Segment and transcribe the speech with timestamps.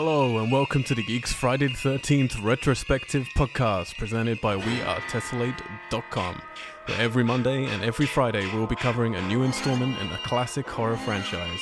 [0.00, 6.40] Hello and welcome to the Geeks Friday the 13th retrospective podcast presented by WeAreTessellate.com.
[6.86, 10.68] Where every Monday and every Friday we'll be covering a new installment in the classic
[10.68, 11.60] horror franchise.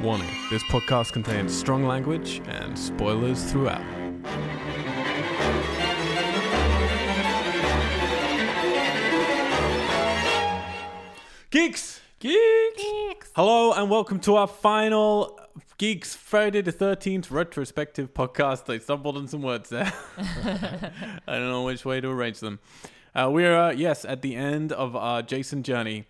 [0.00, 3.82] Warning, this podcast contains strong language and spoilers throughout.
[11.50, 12.00] Geeks!
[12.20, 12.76] Geeks!
[12.76, 13.32] Geeks!
[13.34, 15.37] Hello and welcome to our final
[15.78, 18.68] Geeks Friday the 13th retrospective podcast.
[18.68, 19.92] I stumbled on some words there.
[20.18, 22.58] I don't know which way to arrange them.
[23.14, 26.06] Uh, we're, uh, yes, at the end of our Jason journey,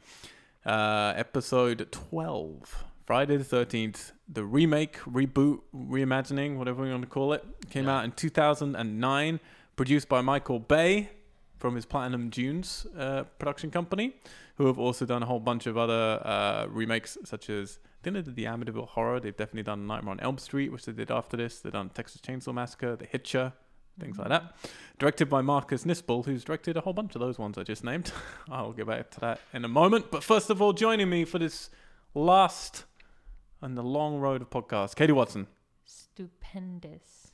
[0.64, 2.84] uh, episode 12.
[3.04, 8.06] Friday the 13th, the remake, reboot, reimagining, whatever we want to call it, came out
[8.06, 9.38] in 2009,
[9.76, 11.10] produced by Michael Bay
[11.58, 14.14] from his Platinum Dunes uh, production company,
[14.56, 18.14] who have also done a whole bunch of other uh, remakes, such as I think
[18.14, 19.20] they did the Amityville Horror.
[19.20, 21.60] They've definitely done Nightmare on Elm Street, which they did after this.
[21.60, 23.52] They've done Texas Chainsaw Massacre, The Hitcher,
[23.98, 24.54] things like that.
[24.98, 28.12] Directed by Marcus Nispel, who's directed a whole bunch of those ones I just named.
[28.50, 30.10] I'll get back to that in a moment.
[30.10, 31.70] But first of all, joining me for this
[32.14, 32.84] last
[33.60, 35.48] and the long road of podcasts, Katie Watson.
[35.84, 37.27] Stupendous.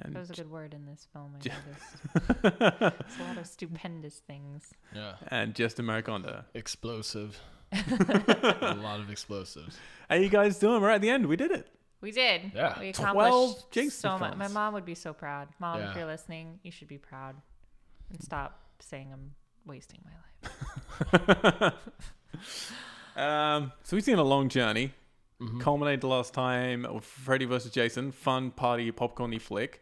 [0.00, 1.34] And That was a good word in this film.
[1.36, 2.94] I J- noticed.
[3.06, 4.72] It's a lot of stupendous things.
[4.94, 5.14] Yeah.
[5.28, 6.44] and Justin Mariconda.
[6.54, 7.38] Explosive.
[7.72, 9.76] a lot of explosives.
[10.08, 10.80] How you guys doing?
[10.82, 11.26] We're at the end.
[11.26, 11.68] We did it.
[12.00, 12.52] We did.
[12.54, 12.78] Yeah.
[12.80, 14.36] We 12 accomplished Jason so much.
[14.36, 15.48] My mom would be so proud.
[15.60, 15.90] Mom, Yeah.
[15.90, 17.36] if you're listening, you should be proud.
[18.10, 19.32] And stop saying I'm
[19.66, 20.50] wasting my
[21.62, 21.72] life.
[23.16, 24.92] Um, so we've seen a long journey.
[25.40, 25.60] Mhm.
[25.60, 27.72] Culminated last time with Freddy vs.
[27.72, 29.81] Jason, fun party popcorny flick.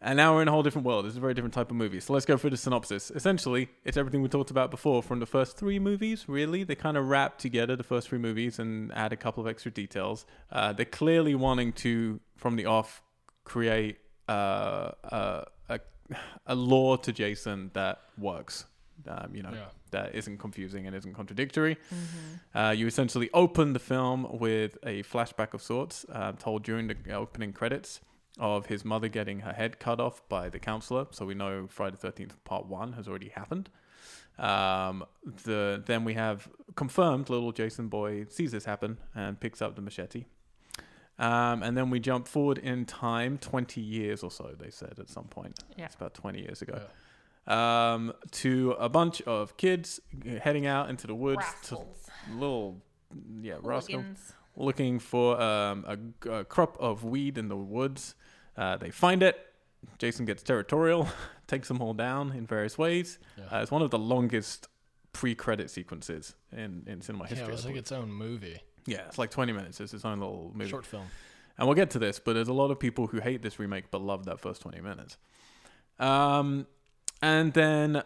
[0.00, 1.06] And now we're in a whole different world.
[1.06, 1.98] It's a very different type of movie.
[1.98, 3.10] So let's go through the synopsis.
[3.10, 6.62] Essentially, it's everything we talked about before from the first three movies, really.
[6.62, 9.72] They kind of wrap together the first three movies and add a couple of extra
[9.72, 10.24] details.
[10.52, 13.02] Uh, they're clearly wanting to, from the off,
[13.42, 13.98] create
[14.28, 15.80] uh, uh, a,
[16.46, 18.66] a lore to Jason that works.
[19.08, 19.64] Um, you know, Yeah.
[19.90, 21.76] that isn't confusing and isn't contradictory.
[22.54, 27.12] Uh, you essentially open the film with a flashback of sorts, uh, told during the
[27.12, 28.00] opening credits
[28.38, 31.06] of his mother getting her head cut off by the counselor.
[31.10, 33.68] So we know Friday the 13th Part 1 has already happened.
[34.38, 35.04] Um,
[35.44, 39.82] the Then we have confirmed little Jason boy sees this happen and picks up the
[39.82, 40.24] machete.
[41.18, 45.10] Um, and then we jump forward in time 20 years or so, they said at
[45.10, 45.58] some point.
[45.76, 45.86] Yeah.
[45.86, 46.80] It's about 20 years ago.
[47.52, 50.00] Um, to a bunch of kids
[50.42, 51.78] heading out into the woods to
[52.30, 52.82] little
[53.40, 54.04] yeah rascal
[54.54, 58.14] looking for um, a, a crop of weed in the woods
[58.58, 59.36] uh, they find it
[59.98, 61.08] jason gets territorial
[61.46, 63.44] takes them all down in various ways Yeah.
[63.58, 64.68] uh, it's one of the longest
[65.12, 68.60] pre-credit sequences in, in cinema yeah, history it was like its own movie.
[68.86, 71.06] yeah it's like 20 minutes it's its own little movie Short film.
[71.56, 73.90] and we'll get to this, but there's a lot of people who hate this remake
[73.90, 75.16] but love that first 20 minutes.
[75.98, 76.66] Um,
[77.22, 78.02] and then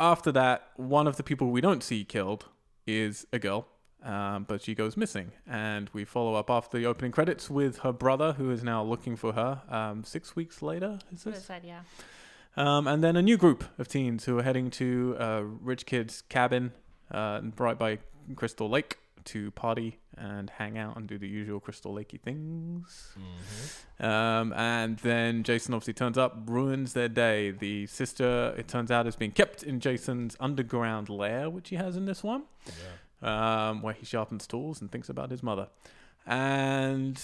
[0.00, 2.46] after that, one of the people we don't see killed
[2.86, 3.68] is a girl,
[4.06, 5.32] um, but she goes missing.
[5.46, 9.16] And we follow up after the opening credits with her brother, who is now looking
[9.16, 11.00] for her um, six weeks later.
[11.12, 11.44] Is this?
[11.44, 11.80] said, yeah.
[12.56, 16.22] Um, and then a new group of teens who are heading to a rich kid's
[16.22, 16.72] cabin
[17.10, 17.98] uh, right by
[18.34, 23.12] Crystal Lake to party and hang out and do the usual Crystal Lakey things.
[23.18, 24.06] Mm-hmm.
[24.06, 27.50] Um, and then Jason obviously turns up, ruins their day.
[27.50, 31.96] The sister, it turns out, is being kept in Jason's underground lair, which he has
[31.96, 32.72] in this one, Yeah.
[33.22, 35.68] Um, where he sharpens tools and thinks about his mother.
[36.26, 37.20] And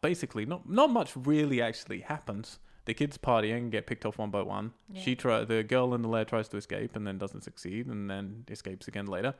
[0.00, 2.58] basically, not not much really actually happens.
[2.84, 4.72] The kids partying and get picked off one by one.
[4.92, 5.02] Yeah.
[5.02, 8.10] She try the girl in the lair tries to escape and then doesn't succeed and
[8.10, 9.34] then escapes again later.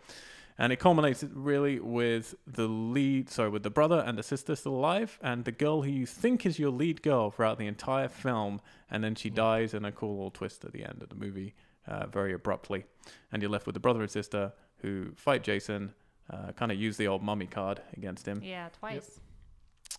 [0.58, 4.74] And it culminates really with the lead, sorry, with the brother and the sister still
[4.74, 8.60] alive, and the girl who you think is your lead girl throughout the entire film,
[8.90, 11.54] and then she dies in a cool little twist at the end of the movie,
[11.86, 12.84] uh, very abruptly,
[13.32, 15.92] and you're left with the brother and sister who fight Jason,
[16.30, 19.20] uh, kind of use the old mummy card against him, Yeah, twice.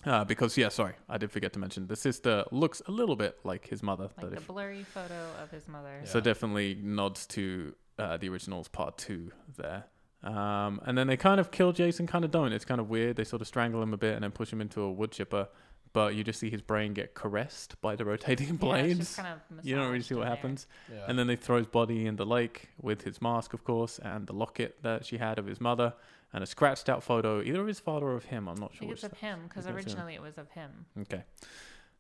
[0.05, 3.37] uh, because yeah, sorry, I did forget to mention the sister looks a little bit
[3.43, 5.99] like his mother, Like but the if blurry photo of his mother.
[6.03, 6.09] Yeah.
[6.09, 9.85] so definitely nods to uh, the originals part two there.
[10.23, 12.53] Um, and then they kind of kill Jason, kind of don't.
[12.53, 13.17] It's kind of weird.
[13.17, 15.49] They sort of strangle him a bit and then push him into a wood chipper.
[15.93, 18.97] But you just see his brain get caressed by the rotating blades.
[18.99, 20.65] just kind of you don't really see what happens.
[20.91, 21.05] Yeah.
[21.07, 24.25] And then they throw his body in the lake with his mask, of course, and
[24.25, 25.93] the locket that she had of his mother,
[26.33, 28.47] and a scratched out photo, either of his father or of him.
[28.49, 29.85] I'm not sure it's of him because think him.
[29.85, 30.71] originally it was of him.
[31.01, 31.23] Okay.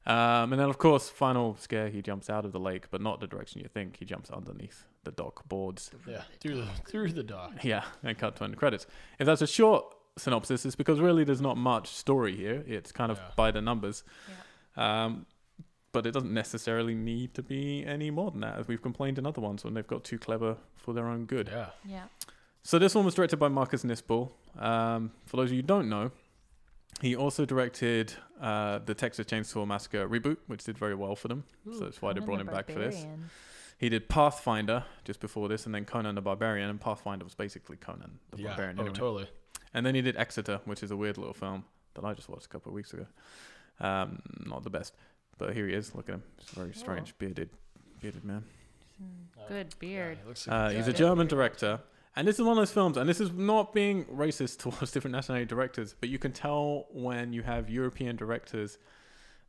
[0.05, 3.21] Um, and then, of course, final scare, he jumps out of the lake, but not
[3.21, 3.97] the direction you think.
[3.97, 5.91] He jumps underneath the dock boards.
[6.07, 6.23] yeah.
[6.41, 7.53] Through the through the dock.
[7.63, 8.85] Yeah, and cut to end credits.
[9.19, 12.63] If that's a short synopsis is because really there's not much story here.
[12.67, 13.31] It's kind of Yeah.
[13.35, 14.03] by the numbers.
[14.75, 15.25] Um,
[15.91, 19.25] but it doesn't necessarily need to be any more than that, as we've complained in
[19.27, 21.49] other ones when they've got too clever for their own good.
[21.51, 21.69] Yeah.
[21.85, 22.03] Yeah.
[22.63, 24.31] So this one was directed by Marcus Nispel.
[24.57, 26.11] Um, for those of you who don't know,
[27.01, 31.43] he also directed uh, the Texas Chainsaw Massacre reboot, which did very well for them.
[31.71, 33.05] so that's why they brought the him back for this.
[33.77, 36.69] He did Pathfinder just before this, and then Conan the Barbarian.
[36.69, 38.47] And Pathfinder was basically Conan the yeah.
[38.49, 38.77] Barbarian.
[38.79, 38.95] Oh, anyway.
[38.97, 39.29] totally.
[39.73, 41.65] And then he did Exeter, which is a weird little film
[41.95, 43.05] that I just watched a couple of weeks ago.
[43.79, 44.93] Um, not the best,
[45.37, 45.95] but here he is.
[45.95, 46.23] Look at him.
[46.39, 47.49] He's a very strange, bearded,
[48.01, 48.43] bearded man.
[49.47, 50.19] Good beard.
[50.25, 50.93] Yeah, he like Uh, a he's a.
[50.93, 51.79] German director,
[52.15, 52.97] and this is one of those films.
[52.97, 57.33] And this is not being racist towards different nationality directors, but you can tell when
[57.33, 58.77] you have European directors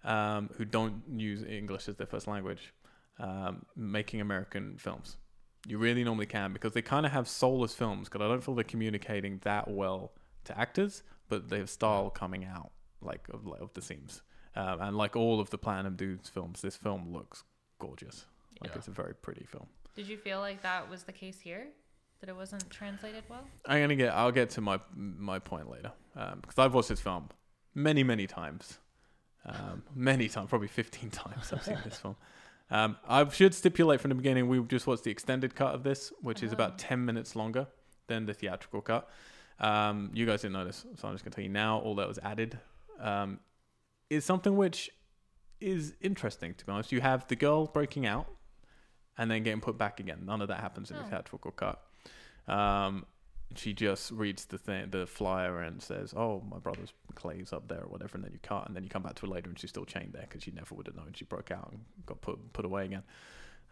[0.04, 2.72] um, who don't use English as their first language
[3.18, 5.16] um, making American films.
[5.66, 8.08] You really normally can because they kind of have soulless films.
[8.08, 10.12] Because I don't feel they're communicating that well
[10.44, 12.70] to actors, but they have style coming out
[13.00, 14.22] like of, of the seams.
[14.56, 17.42] Um, and like all of the Platinum Dunes films, this film looks
[17.78, 18.26] gorgeous.
[18.60, 18.78] Like Yeah.
[18.78, 19.66] it's a very pretty film.
[19.96, 21.66] Did you feel like that was the case here?
[22.20, 23.44] That it wasn't translated well?
[23.66, 24.14] I'm gonna get.
[24.14, 27.28] I'll get to my my point later um, because I've watched this film
[27.74, 28.78] many many times,
[29.44, 31.52] um, many times, probably 15 times.
[31.52, 32.16] I've seen this film.
[32.70, 36.12] Um, I should stipulate from the beginning we just watched the extended cut of this,
[36.22, 36.54] which is Oh.
[36.54, 37.66] about 10 minutes longer
[38.06, 39.08] than the theatrical cut.
[39.60, 41.78] Um, you guys didn't notice, so I'm just gonna tell you now.
[41.78, 42.58] All that was added
[42.98, 43.38] um,
[44.10, 44.90] is something which
[45.60, 46.54] is interesting.
[46.54, 48.26] To be honest, you have the girl breaking out
[49.16, 50.22] and then getting put back again.
[50.24, 51.06] None of that happens in the Oh.
[51.08, 51.82] theatrical cut.
[52.48, 53.06] Um,
[53.56, 57.82] she just reads the thing, the flyer, and says, "Oh, my brother's Clay's up there,
[57.82, 59.58] or whatever." And then you cut, and then you come back to her later, and
[59.58, 62.20] she's still chained there because she never would have known she broke out and got
[62.20, 63.02] put put away again.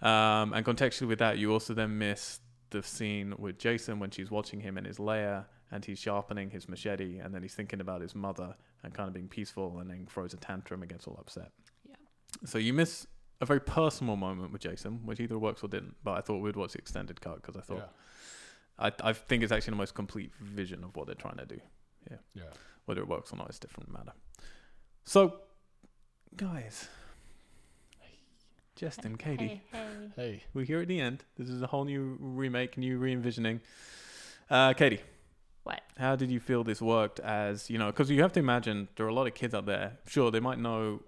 [0.00, 2.40] Um, and contextually with that, you also then miss
[2.70, 6.68] the scene with Jason when she's watching him in his lair and he's sharpening his
[6.68, 8.54] machete, and then he's thinking about his mother
[8.84, 11.50] and kind of being peaceful, and then throws a tantrum and gets all upset.
[11.88, 11.94] Yeah.
[12.44, 13.06] So you miss
[13.40, 15.96] a very personal moment with Jason, which either works or didn't.
[16.04, 17.84] But I thought we'd watch the extended cut because I thought Yeah.
[18.78, 21.60] I, I think it's actually the most complete vision of what they're trying to do.
[22.10, 22.16] Yeah.
[22.34, 22.42] Yeah.
[22.86, 24.12] Whether it works or not is a different matter.
[25.04, 25.34] So,
[26.36, 26.88] guys,
[28.76, 30.10] Justin, Katie, Hey, hey.
[30.16, 30.42] Hey.
[30.54, 31.24] we're here at the end.
[31.36, 33.60] This is a whole new remake, new re envisioning.
[34.50, 35.00] Uh, Katie,
[35.62, 35.80] What?
[35.96, 39.06] how did you feel this worked as, you know, because you have to imagine there
[39.06, 39.98] are a lot of kids out there.
[40.06, 41.00] Sure, they might know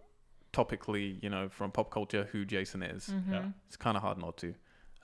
[0.53, 3.07] topically, you know, from pop culture who Jason is.
[3.09, 3.33] Mm-hmm.
[3.33, 3.45] Yeah.
[3.67, 4.55] It's kind of hard not to.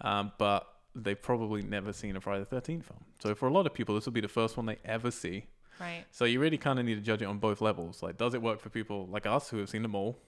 [0.03, 3.05] Um, but they've probably never seen a Friday the 13th film.
[3.21, 5.47] So for a lot of people, this will be the first one they ever see.
[5.81, 6.05] Right.
[6.11, 8.03] So you really kind of need to judge it on both levels.
[8.03, 10.19] Like, does it work for people like us who have seen them all,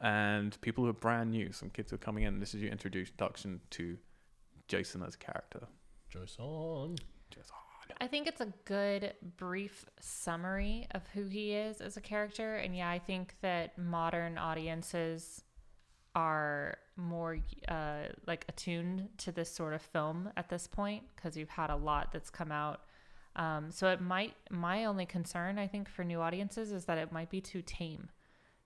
[0.00, 2.40] and people who are brand new, some kids who are coming in?
[2.40, 3.98] This is your introduction to
[4.68, 5.66] Jason as a character.
[6.08, 6.96] Jason.
[7.30, 7.54] Jason.
[8.00, 12.56] I think it's a good brief summary of who he is as a character.
[12.56, 15.42] And yeah, I think that modern audiences
[16.16, 21.50] are more uh, like attuned to this sort of film at this point because you've
[21.50, 22.80] had a lot that's come out.
[23.36, 27.12] Um, so it might, my only concern, I think, for new audiences is that it
[27.12, 28.08] might be too tame,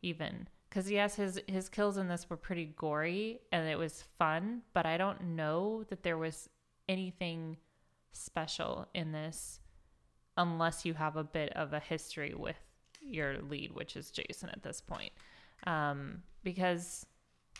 [0.00, 0.48] even.
[0.68, 4.86] Because yes, his his kills in this were pretty gory and it was fun, but
[4.86, 6.48] I don't know that there was
[6.88, 7.56] anything
[8.12, 9.58] special in this
[10.36, 12.56] unless you have a bit of a history with
[13.00, 15.12] your lead, which is Jason at this point.
[15.66, 17.04] Um, because,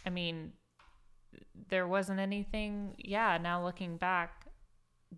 [0.07, 0.53] I mean,
[1.69, 4.47] there wasn't anything, yeah, now looking back,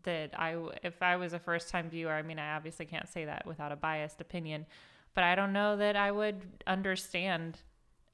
[0.05, 3.27] that I if I was a first time viewer, I mean, I obviously can't say
[3.27, 4.67] that without a biased opinion,
[5.15, 7.59] but I don't know that I would understand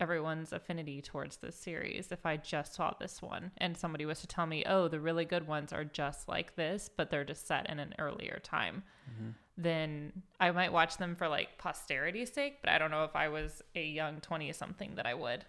[0.00, 4.28] everyone's affinity towards this series if I just saw this one and somebody was to
[4.28, 7.68] tell me, oh, the really good ones are just like this, but they're just set
[7.68, 9.30] in an earlier time, mm-hmm.
[9.56, 13.28] then I might watch them for like posterity's sake, but I don't know if I
[13.28, 15.44] was a young 20 something that I would.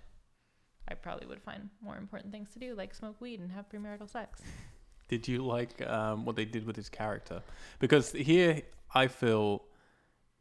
[0.90, 4.10] I probably would find more important things to do, like smoke weed and have premarital
[4.10, 4.42] sex.
[5.08, 7.42] Did you like um, what they did with his character?
[7.80, 8.62] Because here
[8.94, 9.64] I feel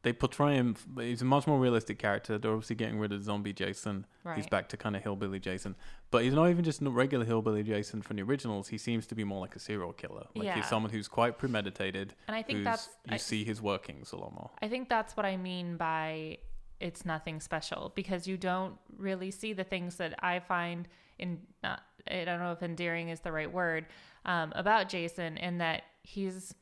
[0.02, 0.76] they portray him.
[0.98, 2.36] He's a much more realistic character.
[2.36, 4.04] They're obviously getting rid of zombie Jason.
[4.24, 4.36] Right.
[4.36, 5.74] He's back to kind of hillbilly Jason,
[6.10, 8.68] but he's not even just a regular hillbilly Jason from the originals.
[8.68, 10.26] He seems to be more like a serial killer.
[10.34, 10.54] Like Yeah.
[10.56, 12.14] he's someone who's quite premeditated.
[12.26, 14.50] And I think that's you I- see his workings a lot more.
[14.60, 16.36] I think that's what I mean by
[16.80, 21.82] it's nothing special because you don't really see the things that I find in not
[22.10, 23.86] I don't know if endearing is the right word
[24.24, 26.54] um, about Jason in that he's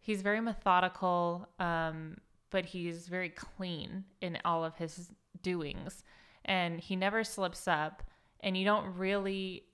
[0.00, 2.18] he's very methodical um,
[2.50, 5.10] but he's very clean in all of his
[5.42, 6.04] doings.
[6.44, 8.02] And he never slips up
[8.40, 9.64] and you don't really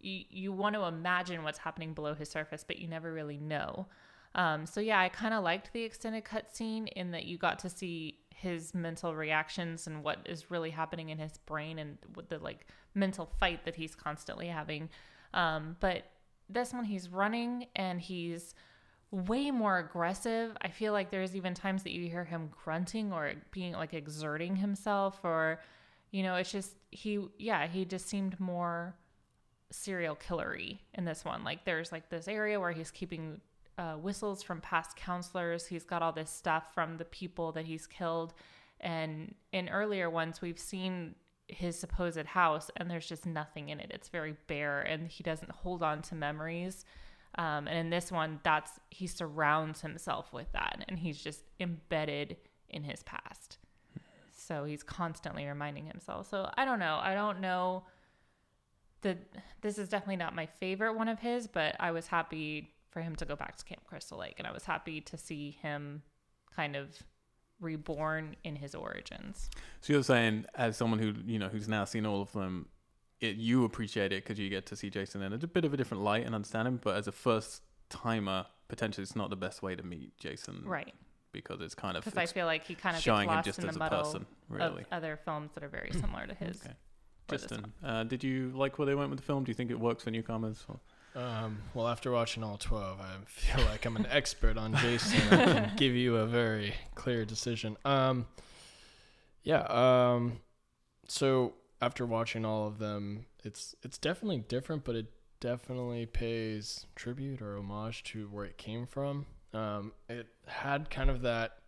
[0.00, 3.86] you, you want to imagine what's happening below his surface but you never really know.
[4.34, 7.70] Um, so yeah, I kind of liked the extended cutscene in that you got to
[7.70, 12.38] see his mental reactions and what is really happening in his brain and with the
[12.38, 14.90] like mental fight that he's constantly having.
[15.32, 16.02] Um, but
[16.48, 18.54] this one, he's running and he's
[19.12, 20.56] way more aggressive.
[20.60, 24.56] I feel like there's even times that you hear him grunting or being like exerting
[24.56, 25.60] himself, or,
[26.10, 28.96] you know, it's just he, yeah, he just seemed more
[29.70, 31.44] serial killery in this one.
[31.44, 33.40] Like there's like this area where he's keeping
[33.78, 35.66] uh, whistles from past counselors.
[35.66, 38.34] He's got all this stuff from the people that he's killed.
[38.80, 41.14] And in earlier ones, we've seen
[41.48, 43.90] his supposed house and there's just nothing in it.
[43.92, 46.84] It's very bare and he doesn't hold on to memories.
[47.38, 52.36] Um, and in this one, that's he surrounds himself with that and he's just embedded
[52.68, 53.58] in his past.
[54.32, 56.28] So he's constantly reminding himself.
[56.28, 56.98] So I don't know.
[57.00, 57.84] I don't know
[59.02, 59.18] that
[59.60, 63.16] this is definitely not my favorite one of his, but I was happy for him
[63.16, 66.02] to go back to Camp Crystal Lake and I was happy to see him
[66.54, 67.02] kind of
[67.60, 69.48] reborn in his origins.
[69.80, 72.68] So you're saying, as someone who you know who's now seen all of them,
[73.20, 75.76] it, you appreciate it because you get to see Jason in a bit of a
[75.76, 76.80] different light and understand him.
[76.82, 80.94] But as a first timer, potentially it's not the best way to meet Jason, right?
[81.32, 83.50] Because it's kind of because I feel like he kind of showing gets lost him
[83.52, 84.82] just in as the a muddle person, really.
[84.82, 86.62] of other films that are very similar to his.
[87.30, 87.38] Okay.
[87.38, 89.44] Justin, uh, did you like where they went with the film?
[89.44, 90.64] Do you think it works for newcomers?
[90.68, 90.80] Or-
[91.14, 95.20] Um, well, after watching all 12, I feel like I'm an expert on Jason.
[95.30, 97.76] I can give you a very clear decision.
[97.84, 98.26] Um,
[99.42, 99.62] yeah.
[99.64, 100.40] Um,
[101.08, 105.06] so after watching all of them, it's it's definitely different, but it
[105.40, 109.26] definitely pays tribute or homage to where it came from.
[109.52, 111.58] Um, it had kind of that.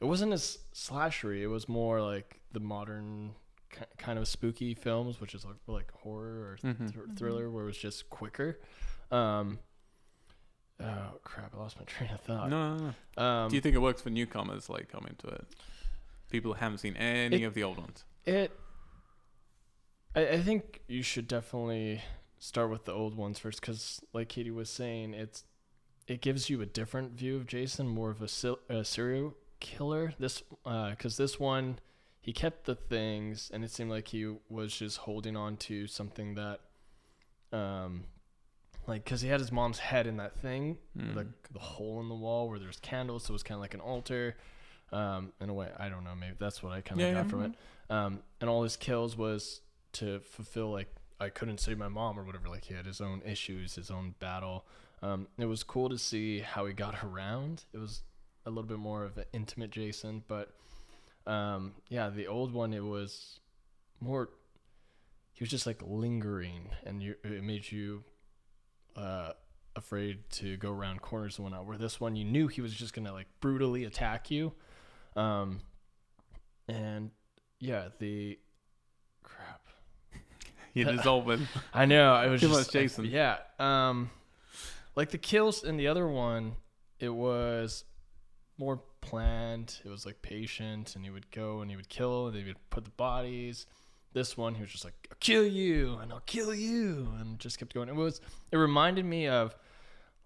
[0.00, 1.40] It wasn't as slashery.
[1.40, 3.34] It was more like the modern
[3.98, 6.92] kind of spooky films, which is like like horror or Mhm.
[6.92, 8.60] thr- thriller, where it was just quicker.
[9.10, 9.58] Um,
[10.80, 11.54] oh crap!
[11.54, 12.50] I lost my train of thought.
[12.50, 13.22] no, no, no.
[13.22, 15.46] Um, Do you think it works for newcomers like coming to it?
[16.30, 18.04] People who haven't seen any It- of the old ones.
[18.24, 18.50] It.
[20.14, 22.02] I, I think you should definitely
[22.38, 25.44] start with the old ones first, because like Katie was saying, it's
[26.08, 30.14] it gives you a different view of Jason, more of a, a serial killer.
[30.18, 31.78] This, because this one,
[32.26, 36.34] he kept the things, and it seemed like he was just holding on to something
[36.34, 36.60] that,
[37.52, 38.04] um,
[38.86, 41.14] like, because he had his mom's head in that thing, Mm.
[41.14, 43.74] the the hole in the wall where there's candles, so it was kind of like
[43.74, 44.36] an altar.
[44.92, 46.14] Um, in a way, I don't know.
[46.14, 47.30] Maybe that's what I kind of Yeah, got yeah.
[47.30, 47.52] from it.
[47.90, 49.60] Um, and all his kills was
[49.94, 52.48] to fulfill like I couldn't save my mom or whatever.
[52.48, 54.66] Like he had his own issues, his own battle.
[55.02, 57.64] Um, it was cool to see how he got around.
[57.72, 58.02] It was
[58.44, 60.54] a little bit more of an intimate Jason, but
[61.26, 63.40] um, yeah, the old one it was
[64.00, 64.28] more.
[65.32, 68.04] He was just like lingering, and you, it made you
[68.96, 69.32] uh,
[69.74, 71.66] afraid to go around corners and whatnot.
[71.66, 74.52] Where this one, you knew he was just gonna like brutally attack you,
[75.14, 75.60] um,
[76.68, 77.10] and
[77.60, 78.38] yeah, the
[79.22, 79.68] crap.
[80.74, 81.48] You're dissolving.
[81.74, 82.12] I know.
[82.14, 83.04] I was Too just Jason.
[83.06, 83.38] yeah.
[83.58, 84.10] Um,
[84.94, 86.56] like the kills in the other one,
[86.98, 87.84] it was
[88.58, 89.80] more planned.
[89.84, 92.70] It was like patient, and he would go and he would kill, and they would
[92.70, 93.66] put the bodies.
[94.12, 97.58] This one, he was just like, "I'll kill you, and I'll kill you," and just
[97.58, 97.88] kept going.
[97.88, 98.20] It was.
[98.50, 99.54] It reminded me of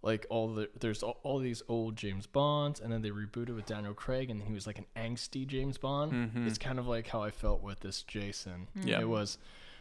[0.02, 3.66] like all the there's all, all these old James Bonds, and then they rebooted with
[3.66, 6.12] Daniel Craig, and he was like an angsty James Bond.
[6.12, 6.46] Mhm.
[6.46, 8.68] It's kind of like how I felt with this Jason.
[8.82, 9.00] Yeah.
[9.00, 9.38] It was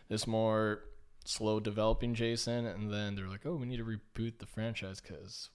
[0.10, 0.84] this more
[1.24, 5.52] slow developing Jason, and then they're like, "Oh, we need to reboot the franchise because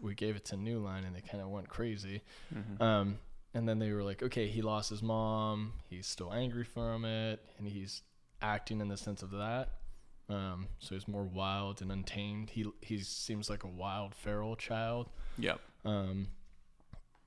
[0.00, 2.22] we gave it to New Line, and they kind of went crazy."
[2.54, 2.80] Mhm.
[2.80, 3.18] Um,
[3.54, 5.74] and then they were like, "Okay, he lost his mom.
[5.88, 8.02] He's still angry from it, and he's
[8.40, 9.80] acting in the sense of that."
[10.28, 12.50] Um, so he's more wild and untamed.
[12.50, 15.10] He he seems like a wild feral child.
[15.38, 15.60] Yep.
[15.84, 16.28] Um,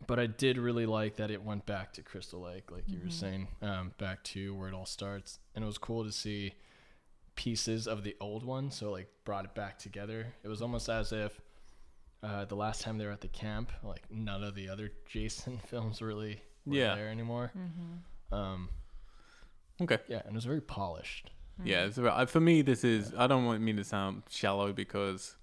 [0.08, 3.06] but I did really like that it went back to Crystal Lake, like you were
[3.08, 3.12] Mhm.
[3.12, 6.54] saying, um, back to where it all starts, and it was cool to see
[7.36, 8.72] pieces of the old one.
[8.72, 10.34] So like brought it back together.
[10.44, 11.39] It was almost as if
[12.24, 15.60] uh, the last time they were at the camp, like none of the other Jason
[15.68, 16.96] films really were Yeah.
[16.96, 17.52] there anymore.
[17.58, 18.34] Mm-hmm.
[18.34, 18.70] Um,
[19.80, 20.00] Okay.
[20.08, 21.30] yeah, and it was very polished.
[21.64, 23.14] Yeah, it's about, uh, for me, this is.
[23.18, 25.36] I don't want mean to sound shallow because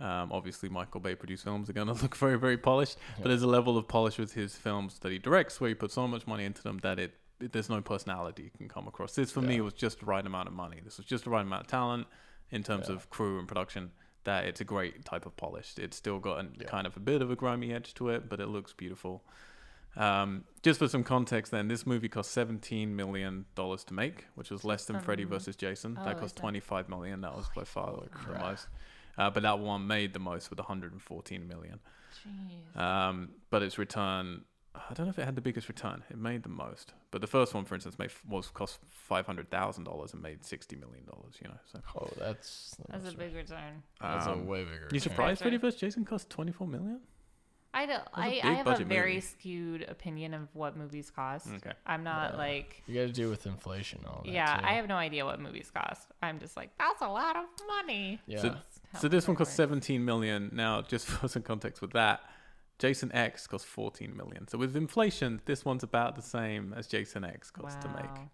[0.00, 2.96] um, obviously Michael Bay produced films are going to look very, very polished.
[2.98, 3.22] Yeah.
[3.22, 5.94] But there's a level of polish with his films that he directs where he puts
[5.94, 9.14] so much money into them that it, it there's no personality you can come across.
[9.14, 9.62] This for me Yeah.
[9.62, 10.80] was just the right amount of money.
[10.82, 12.06] This was just the right amount of talent
[12.50, 12.94] in terms Yeah.
[12.96, 13.92] of crew and production.
[14.24, 15.78] That it's a great type of polished.
[15.78, 16.66] It's still got a, Yeah.
[16.66, 19.22] kind of a bit of a grimy edge to it, but it looks beautiful.
[19.96, 24.50] Um, just for some context, then this movie cost seventeen million dollars to make, which
[24.50, 25.96] was less than Freddy Um, versus Jason.
[26.00, 27.20] oh, that is cost that- twenty five million.
[27.20, 27.92] That was by far
[28.26, 28.66] the most.
[29.18, 31.78] uh, but that one made the most with 114 million.
[32.26, 32.76] Jeez.
[32.80, 36.02] Um, but its return, I don't know if it had the biggest return.
[36.10, 39.50] It made the most, but the first one, for instance, made was cost five hundred
[39.50, 41.34] thousand dollars and made sixty million dollars.
[41.40, 43.82] You know, so Oh, that's That's a big return.
[44.00, 44.88] That's um, a way bigger.
[44.92, 45.58] you surprised Return.
[45.60, 45.80] Freddy vs.
[45.80, 47.00] Jason cost twenty four million?
[47.76, 48.02] I don't.
[48.02, 49.20] a I, big I have a budget very movie.
[49.26, 51.48] skewed opinion of what movies cost.
[51.56, 51.72] Okay.
[51.86, 52.38] I'm not Yeah.
[52.38, 52.82] like.
[52.86, 54.30] You got to deal with inflation all that.
[54.32, 54.64] Yeah, too.
[54.64, 56.08] I have no idea what movies cost.
[56.22, 58.20] I'm just like, that's a lot of money.
[58.26, 58.42] Yeah.
[58.42, 58.56] So-
[59.00, 60.50] So this one cost I- seventeen million.
[60.52, 62.20] Now, just for some context with that,
[62.84, 64.46] Jason X cost fourteen million.
[64.46, 68.04] So with inflation, this one's about the same as Jason X cost to make.
[68.04, 68.28] Wow.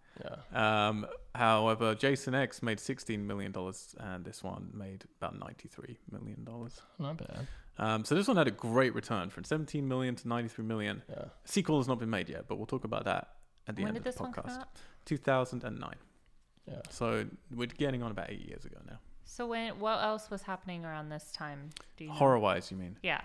[0.52, 0.88] yeah.
[0.88, 6.42] Um, however, Jason X made sixteen million dollars, and this one made about ninety-three million
[6.42, 6.80] dollars.
[6.98, 7.46] Not bad.
[7.78, 11.04] Um, so this one had a great return from seventeen million to ninety-three million.
[11.08, 11.26] Yeah.
[11.44, 13.28] Sequel has not been made yet, but we'll talk about that
[13.68, 14.58] at the When end did of this the one come podcast.
[14.58, 14.68] out?
[15.04, 16.00] Two thousand and nine.
[16.66, 16.80] Yeah.
[16.90, 18.98] So we're getting on about eight years ago now.
[19.22, 21.70] So when what else was happening around this time?
[21.96, 22.10] Do you?
[22.10, 22.96] Horror-wise, you mean?
[23.04, 23.20] Yeah.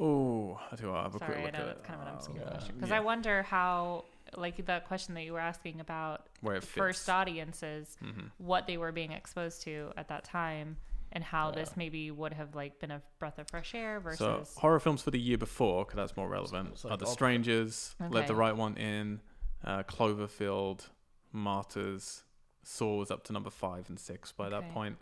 [0.00, 0.92] Oh, I do.
[0.92, 1.84] I'll have a Sorry, quick I know at that's it.
[1.84, 2.50] kind of an obscure yeah.
[2.50, 2.96] question because Yeah.
[2.96, 4.04] I wonder how,
[4.36, 6.72] like that question that you were asking about Where it fits.
[6.74, 8.30] first audiences, Mhm.
[8.38, 10.76] what they were being exposed to at that time,
[11.10, 14.18] and how this maybe would have like been a breath of fresh air versus.
[14.50, 16.70] So horror films for the year before, because that's more relevant.
[16.72, 19.20] it's are The all- Strangers, Let the Right One In,
[19.64, 20.88] uh, Cloverfield,
[21.32, 22.24] Martyrs.
[22.62, 24.98] Saw was up to number five and six by that point.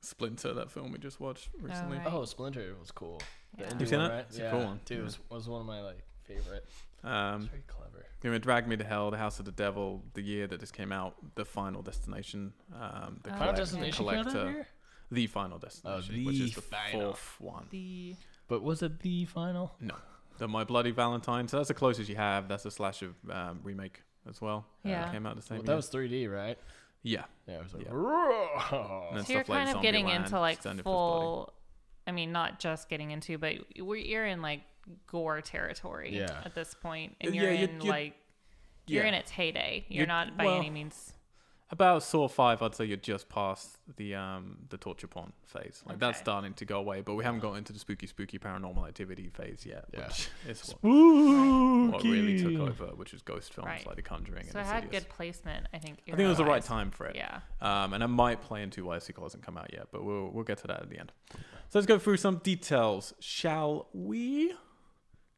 [0.00, 1.98] Splinter, that film we just watched recently.
[1.98, 2.06] right.
[2.12, 3.20] Oh, Splinter was cool.
[3.56, 3.72] The Yeah.
[3.78, 4.14] You've seen one, it?
[4.14, 4.24] Right?
[4.28, 4.80] It's a cool one.
[4.84, 5.04] Dude, Yeah.
[5.04, 6.66] was, was one of my like favorite.
[7.02, 8.06] Um, It's very clever.
[8.22, 10.72] you know, Drag Me to Hell, The House of the Devil, the year that just
[10.74, 14.66] came out, The Final Destination, um, the Oh, Final collect- Destination came collector.
[15.10, 17.00] The Final Destination, the which is the final.
[17.14, 17.66] fourth one.
[17.70, 18.14] the
[18.48, 19.74] But was it the final?
[19.80, 19.96] No,
[20.38, 21.48] the My Bloody Valentine.
[21.48, 22.46] So that's the closest you have.
[22.48, 24.66] That's a slasher um, remake as well.
[24.84, 25.02] uh, Yeah.
[25.04, 25.66] that came out the same Well, year.
[25.68, 26.58] that was 3D, right?
[27.02, 27.24] yeah.
[27.48, 27.84] Yeah, it was like.
[27.86, 27.92] Yeah.
[27.92, 30.84] "Roar." And then so you're stuff like kind of getting Zombieland, into like Stand Up
[30.84, 31.24] for His Body.
[31.24, 31.54] full.
[32.10, 34.62] I mean, not just getting into, but we're, you're in like
[35.06, 36.42] gore territory Yeah.
[36.44, 38.14] at this point, and you're you- in you- like
[38.88, 39.10] you're Yeah.
[39.10, 39.84] in its heyday.
[39.88, 41.12] You're You- not by well, any means.
[41.72, 45.84] About Saw Five, I'd say you're just past the um the torture porn phase.
[45.86, 48.88] Like that's starting to go away, but we haven't got into the spooky, spooky paranormal
[48.88, 49.84] activity phase yet.
[49.92, 50.06] Yeah.
[50.08, 51.88] Which is what, Spooky.
[51.92, 53.86] what really took over, which was ghost films Right.
[53.86, 55.98] like The Conjuring So and it had good placement, I think.
[56.08, 57.14] I think it was the right time for it.
[57.14, 57.38] Yeah.
[57.60, 60.28] Um, and I might play into why a sequel hasn't come out yet, but we'll
[60.32, 61.12] we'll get to that at the end.
[61.68, 64.54] So let's go through some details, shall we?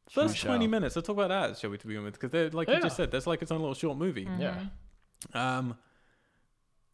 [0.09, 0.49] First shall.
[0.49, 0.95] twenty minutes.
[0.95, 1.77] Let's talk about that, shall we?
[1.77, 3.99] To begin with, because they're like you just said, there's like its own little short
[3.99, 4.25] movie.
[4.25, 4.39] Mhm.
[4.39, 5.57] Yeah.
[5.57, 5.77] Um,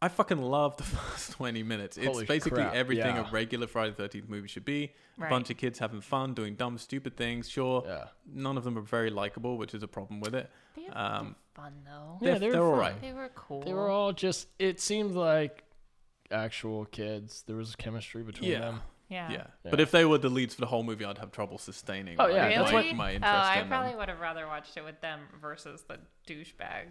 [0.02, 1.96] I fucking love the first 20 minutes.
[1.98, 3.28] It's Holy basically crap, everything yeah.
[3.28, 4.92] a regular Friday the 13th movie should be.
[5.18, 5.26] Right.
[5.26, 7.48] A bunch of kids having fun, doing dumb, stupid things.
[7.48, 8.04] Sure, Yeah.
[8.26, 10.50] none of them are very likable, which is a problem with it.
[10.76, 12.18] They have Um, fun though.
[12.22, 13.60] Yeah, they're, they were they're all They were cool.
[13.62, 14.48] They were all just.
[14.58, 15.64] It seemed like
[16.30, 17.42] actual kids.
[17.46, 18.60] There was chemistry between Yeah.
[18.60, 18.82] them.
[19.10, 19.30] Yeah.
[19.30, 19.36] Yeah.
[19.64, 19.70] Yeah.
[19.70, 22.28] But if they were the leads for the whole movie, I'd have trouble sustaining Oh,
[22.28, 22.92] my, yeah, my, that's Really?
[22.94, 23.98] my oh, interest I in probably them.
[23.98, 26.84] would have rather watched it with them versus the douchebag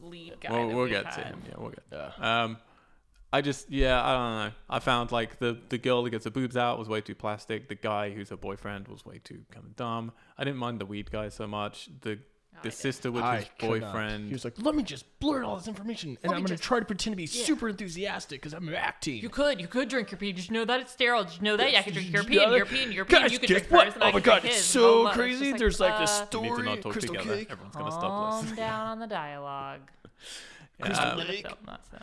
[0.00, 0.50] lead guy.
[0.50, 1.14] We'll, that we'll we get had.
[1.14, 1.42] to him.
[1.48, 2.42] Yeah, we'll get Yeah.
[2.42, 2.58] Um,
[3.32, 4.52] I just yeah, I don't know.
[4.68, 7.68] I found like the the girl that gets her boobs out was way too plastic.
[7.68, 10.12] The guy who's her boyfriend was way too kind of dumb.
[10.36, 11.88] I didn't mind the weed guy so much.
[12.00, 12.18] The
[12.60, 13.92] Oh, the sister with I his could not.
[13.92, 14.26] boyfriend.
[14.28, 16.52] He was like, "Let me just blurt all this information, and Let I'm going to
[16.54, 17.44] just- try to pretend to be Yeah.
[17.44, 20.32] super enthusiastic because I'm acting." You could, you could drink your pee.
[20.32, 21.24] Did you know that it's sterile?
[21.24, 21.72] Did you know that?
[21.72, 23.16] Yeah, I could drink your pee you and your pee and your pee.
[23.16, 23.84] and Guys, you could guess drink what?
[23.86, 24.64] hers and I Oh my could god, it's his.
[24.64, 25.10] so Blah, blah, blah.
[25.10, 25.44] It's crazy.
[25.52, 26.66] just There's like this uh, you need to story.
[26.68, 27.36] not talk Crystal together.
[27.36, 27.48] Cake.
[27.50, 28.56] Everyone's gonna stop Calm listening.
[28.56, 29.80] down on the dialogue.
[30.80, 31.44] Crystal Um, Lake.
[31.44, 31.98] No, not so.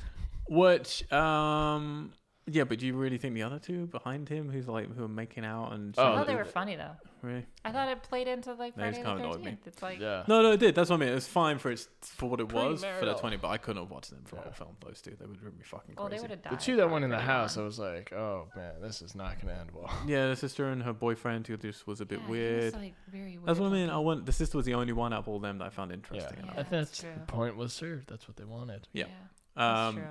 [0.50, 2.14] Which um
[2.50, 5.08] yeah, but do you really think the other two behind him, who's like who are
[5.10, 6.96] making out and Oh, I thought they were funny though.
[7.22, 7.46] Really?
[7.66, 9.44] I thought it played into like They just Friday the kinda annoyed me.
[9.46, 9.68] Thirteenth.
[9.68, 10.24] It's like Yeah.
[10.28, 10.76] No, no, it did.
[10.76, 11.10] That's what I mean.
[11.10, 13.20] It was fine for its for what it was for the Premarital.
[13.20, 14.76] twenty, but I couldn't have watched them for the whole film.
[14.86, 16.22] Those two, they would drive me fucking well, they crazy.
[16.24, 16.54] would have died.
[16.54, 19.16] The two that went in the pretty house, I was like, "Oh man, this is
[19.16, 22.06] not going to end well." yeah, the sister and her boyfriend who just was a
[22.06, 22.74] bit Yeah, he was, weird.
[22.74, 23.46] like, very weird.
[23.46, 23.90] That's what I mean.
[23.90, 24.06] I looking.
[24.06, 26.38] want the sister was the only one out of all them that I found interesting.
[26.38, 26.44] Yeah.
[26.44, 26.54] enough.
[26.58, 27.12] I think that's that's true.
[27.26, 28.08] the point was served.
[28.10, 28.88] That's what they wanted.
[28.94, 29.06] Yeah.
[29.56, 30.06] that's Um, true.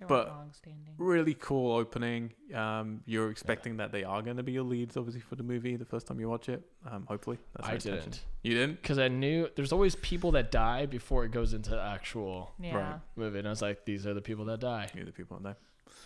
[0.00, 0.94] They but- long-standing.
[0.98, 2.32] really cool opening.
[2.52, 5.76] Um, you're expecting that they are going to be your leads, obviously, for the movie
[5.76, 6.62] the first time you watch it.
[6.90, 8.82] Um, hopefully, that's I didn't You didn't?
[8.82, 12.98] because I knew there's always people that die before it goes into the actual Yeah.
[13.14, 15.42] movie, and I was like, "These are the people that die." You're the people that
[15.44, 15.54] know.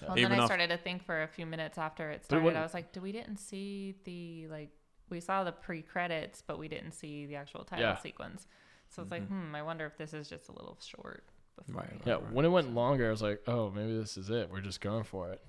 [0.03, 2.25] Well, and Even then I if- started to think for a few minutes after it
[2.25, 2.45] started.
[2.45, 4.71] wouldn't- I was like, "Do we didn't see the like?
[5.09, 7.97] We saw the pre-credits, but we didn't see the actual title Yeah.
[7.97, 8.47] sequence."
[8.91, 11.25] So it's like, hmm, I wonder if this is just a little short.
[11.67, 12.01] Before Right, right.
[12.07, 14.51] Yeah, when it went longer, I was like, "Oh, maybe this is it.
[14.51, 15.41] We're just going for it."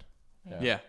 [0.50, 0.62] Yeah, Yeah.
[0.62, 0.80] yeah,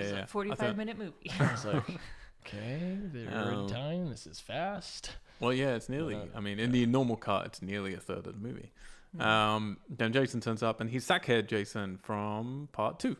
[0.10, 0.18] Yeah.
[0.18, 1.30] a I Forty-five thought- minute movie.
[1.40, 1.82] I was like,
[2.46, 4.10] "Okay, they're Um, time.
[4.10, 6.14] This is fast." Well, yeah, it's nearly.
[6.16, 8.72] Uh, I mean, in the normal cut, it's nearly a third of the movie.
[9.16, 9.20] Hmm.
[9.22, 13.16] Um, then Jason turns up, and he's Sackhead Jason from part two.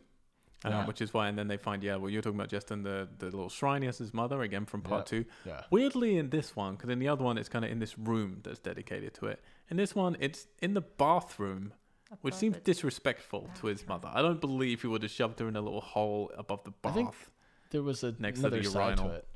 [0.63, 0.87] um, Yeah.
[0.87, 1.27] which is why.
[1.29, 3.81] And then they find, yeah, well, you're talking about Justin, the the little shrine.
[3.83, 5.19] Yes, his mother again from part Yeah.
[5.23, 5.29] two.
[5.47, 5.63] Yeah.
[5.71, 8.41] Weirdly, in this one, because in the other one, it's kind of in this room
[8.45, 9.43] that's dedicated to it.
[9.71, 11.73] In this one, it's in the bathroom,
[12.23, 12.65] which seems it.
[12.65, 14.11] disrespectful to his mother.
[14.13, 16.97] I don't believe he would have shoved her in a little hole above the bath.
[16.97, 17.15] I bath.
[17.15, 17.15] think-
[17.71, 19.29] There was a Next to the another side to it.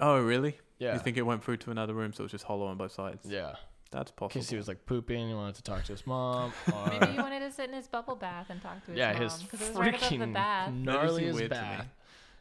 [0.00, 0.58] oh, really?
[0.78, 0.94] Yeah.
[0.94, 2.92] You think it went through to another room, so it was just hollow on both
[2.92, 3.26] sides?
[3.28, 3.56] yeah.
[3.90, 4.40] That's In possible.
[4.40, 6.54] case he was like pooping, he wanted to talk to his mom.
[6.74, 6.86] Or...
[6.86, 9.20] Maybe he wanted to sit in his bubble bath and talk to his yeah, mom
[9.22, 10.72] his because it was right the freaking bath.
[10.72, 11.48] That just gnarliest weird to me.
[11.48, 11.86] bath.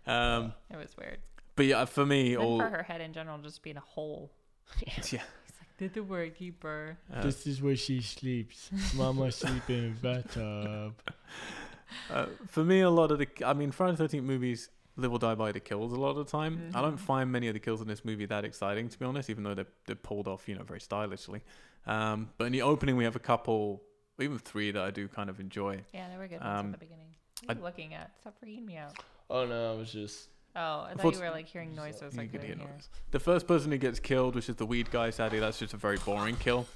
[0.08, 1.18] Um, It was weird.
[1.58, 4.32] but yeah, for me, And all for her head in general, just being a hole.
[5.12, 5.24] yeah.
[5.82, 6.98] He's like, did the word keeper.
[7.14, 8.70] Uh, This is where she sleeps.
[8.96, 10.94] Mama sleep in a bathtub.
[12.10, 15.20] Uh, for me, a lot of the, I mean, Friday the Thirteenth movies live or
[15.20, 16.72] die by the kills a lot of the time.
[16.76, 17.00] I don't Mhm.
[17.00, 19.56] find many of the kills in this movie that exciting, to be honest, even though
[19.56, 21.42] they're, they're pulled off, you know, very stylishly.
[21.88, 23.82] Um, but in the opening, we have a couple,
[24.20, 25.82] even three that I do kind of enjoy.
[25.94, 27.16] Yeah, they were good ones Um, at the beginning.
[27.46, 28.12] What are you I- looking at?
[28.22, 28.94] Stop freaking me out.
[29.30, 32.14] Oh no, I was just Oh, I thought thought you were like hearing noises.
[32.14, 32.72] You Like could hear were here.
[32.74, 32.90] noise.
[33.12, 35.78] The first person who gets killed, which is the weed guy, sadly, that's just a
[35.78, 36.68] very boring kill.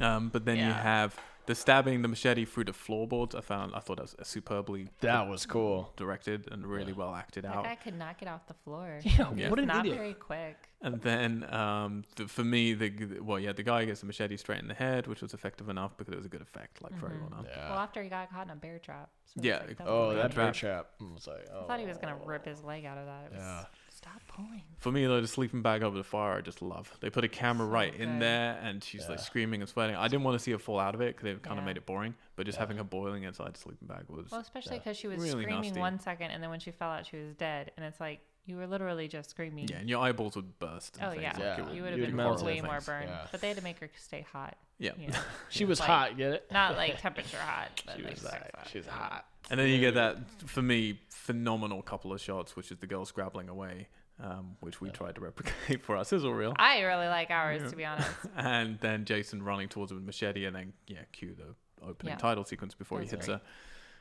[0.00, 3.34] Um, but then you have the stabbing the machete through the floorboards.
[3.34, 5.92] I found, I thought that was superbly that was cool.
[5.96, 6.98] directed and really Yeah.
[6.98, 7.64] well acted That out.
[7.64, 9.00] guy could not get off the floor.
[9.02, 9.50] Yeah, Yeah.
[9.50, 9.96] what an not idiot.
[9.98, 10.56] very quick.
[10.84, 14.60] And then, um, the, for me, the well, yeah, the guy gets the machete straight
[14.60, 17.16] in the head, which was effective enough because it was a good effect, like very
[17.18, 17.30] well Mhm.
[17.30, 17.46] done.
[17.50, 17.70] Yeah.
[17.70, 19.10] Well, after he got caught in a bear trap.
[19.24, 20.98] so Yeah, like, oh, that bear bear trap.
[20.98, 21.46] trap was like.
[21.52, 21.64] Oh.
[21.64, 23.24] I thought he was gonna rip his leg out of that.
[23.26, 23.64] It was, Yeah.
[24.02, 24.62] Stop pulling.
[24.78, 26.92] For me, though, the sleeping bag over the fire, I just love.
[27.00, 29.94] They put a camera So right in there, and she's like screaming and sweating.
[29.94, 31.66] I didn't want to see her fall out of it because it kind of Yeah.
[31.66, 32.14] made it boring.
[32.34, 32.62] But just Yeah.
[32.62, 34.30] having her boiling inside the sleeping bag was.
[34.30, 34.78] Well, especially Yeah.
[34.80, 35.80] because she was Really screaming nasty.
[35.80, 37.70] one second, and then when she fell out, she was dead.
[37.76, 39.68] And it's like you were literally just screaming.
[39.68, 40.96] yeah, and your eyeballs would burst.
[40.96, 41.22] And Oh things.
[41.22, 41.58] yeah, Like, Yeah.
[41.60, 42.64] it would, you would have been melt way it.
[42.64, 43.08] more burned.
[43.08, 43.26] Yeah.
[43.30, 44.56] But they had to make her stay hot.
[44.78, 44.90] Yeah.
[44.98, 45.20] You know?
[45.48, 46.16] She was Like- hot.
[46.16, 46.50] Get it?
[46.50, 48.68] Not like temperature hot, but She like was sex like, hot.
[48.68, 49.26] she was hot.
[49.52, 53.04] And then you get that, for me, phenomenal couple of shots, which is the girl
[53.04, 53.86] scrabbling away,
[54.18, 54.94] um, which we Yeah.
[54.94, 56.54] tried to replicate for our sizzle reel.
[56.56, 57.68] I really like ours, Yeah.
[57.68, 58.10] to be honest.
[58.36, 61.54] and then Jason running towards her with machete, and then yeah, cue the
[61.86, 62.18] opening Yeah.
[62.18, 63.40] title sequence before he That's hits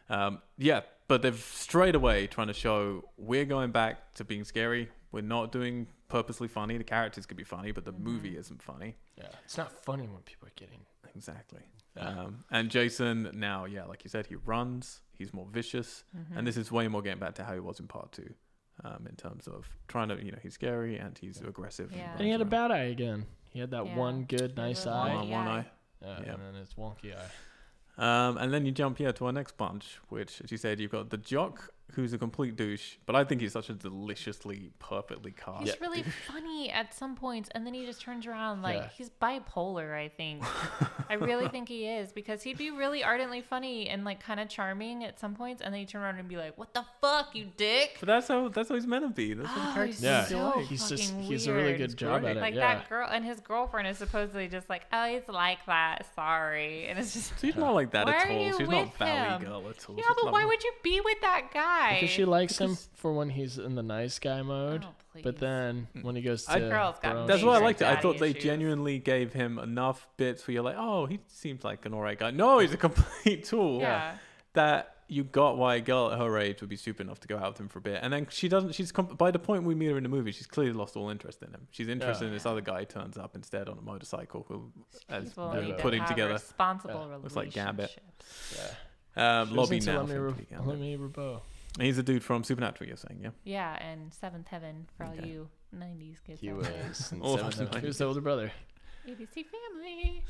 [0.09, 0.15] her.
[0.15, 4.89] Um, yeah, but they've straight away trying to show we're going back to being scary.
[5.11, 6.77] We're not doing purposely funny.
[6.77, 7.99] The characters could be funny, but the Mhm.
[7.99, 8.95] movie isn't funny.
[9.17, 9.27] Yeah.
[9.43, 10.85] It's not funny when people are getting.
[11.15, 11.61] Exactly.
[11.97, 15.01] Um, and Jason now, yeah, like you said, he runs.
[15.11, 16.37] He's more vicious, Mhm.
[16.37, 18.33] and this is way more getting back to how he was in part two,
[18.83, 21.91] um, in terms of trying to, you know, he's scary and he's aggressive.
[21.91, 22.13] Yeah.
[22.13, 23.25] And he had a bad eye again.
[23.51, 23.95] He had that Yeah.
[23.97, 25.15] one good, nice the eye.
[25.15, 25.59] one, one eye.
[25.59, 25.65] eye.
[26.01, 26.33] Yeah, Yeah.
[26.33, 27.29] and then his wonky eye.
[27.97, 30.91] Um, and then you jump here to our next bunch, which, as you said, you've
[30.91, 35.31] got the jock, who's a complete douche, but I think he's such a deliciously, perfectly
[35.31, 35.61] cast.
[35.63, 35.75] He's Yeah.
[35.81, 38.89] really funny at some points, and then he just turns around like Yeah.
[38.97, 39.93] he's bipolar.
[39.95, 40.43] I think.
[41.09, 44.49] I really think he is because he'd be really ardently funny and like kind of
[44.49, 47.35] charming at some points, and then he'd turn around and be like, "What the fuck,
[47.35, 49.33] you dick!" But that's how that's how he's meant to be.
[49.33, 50.67] That's what the Oh, character's he's Yeah, supposed to be so like.
[50.69, 52.41] he's just fucking he's a really good It's job at it.
[52.41, 52.75] Like yeah.
[52.75, 56.05] that girl and his girlfriend is supposedly just like, "Oh, he's like that.
[56.15, 57.33] Sorry," and it's just.
[57.41, 58.37] She's not like that at all.
[58.45, 59.45] you She's not with Valley?
[59.45, 59.95] Girl at all.
[59.97, 60.45] Yeah, She's but why lovely.
[60.45, 61.80] would you be with that guy?
[61.93, 65.23] Because she likes him for when he's in the nice guy mode, Oh, please.
[65.23, 66.51] but then when he goes to.
[66.53, 67.85] I, girl's got that's shit- why I liked it.
[67.85, 68.43] I daddy thought they issues.
[68.43, 72.31] genuinely gave him enough bits where you're like, oh, he seems like an alright guy.
[72.31, 73.79] No, he's a complete tool.
[73.79, 74.15] yeah.
[74.53, 77.37] That you got why a girl at her age would be stupid enough to go
[77.37, 78.73] out with him for a bit, and then she doesn't.
[78.75, 81.09] She's com- by the point we meet her in the movie, she's clearly lost all
[81.09, 81.67] interest in him.
[81.71, 82.27] She's interested Yeah.
[82.29, 82.79] in this other guy.
[82.79, 84.71] who Turns up instead on a motorcycle, who,
[85.09, 85.75] as People yeah, need yeah.
[85.77, 86.33] to putting together.
[86.33, 87.15] responsible Yeah.
[87.17, 87.97] Looks like Gambit.
[89.15, 89.41] Yeah.
[89.41, 89.99] Um, lobby now.
[89.99, 90.95] Let me, for Re- let me
[91.77, 91.83] Rebo.
[91.83, 92.87] He's a dude from Supernatural.
[92.87, 93.29] You're saying, yeah?
[93.43, 95.27] Yeah, and Seventh Heaven for all Okay.
[95.27, 96.41] you '90s kids.
[96.41, 96.67] He out was.
[96.67, 97.17] there.
[97.17, 97.81] in Oh, seventh heaven.
[97.81, 98.51] He was the older brother.
[99.07, 100.23] ABC Family.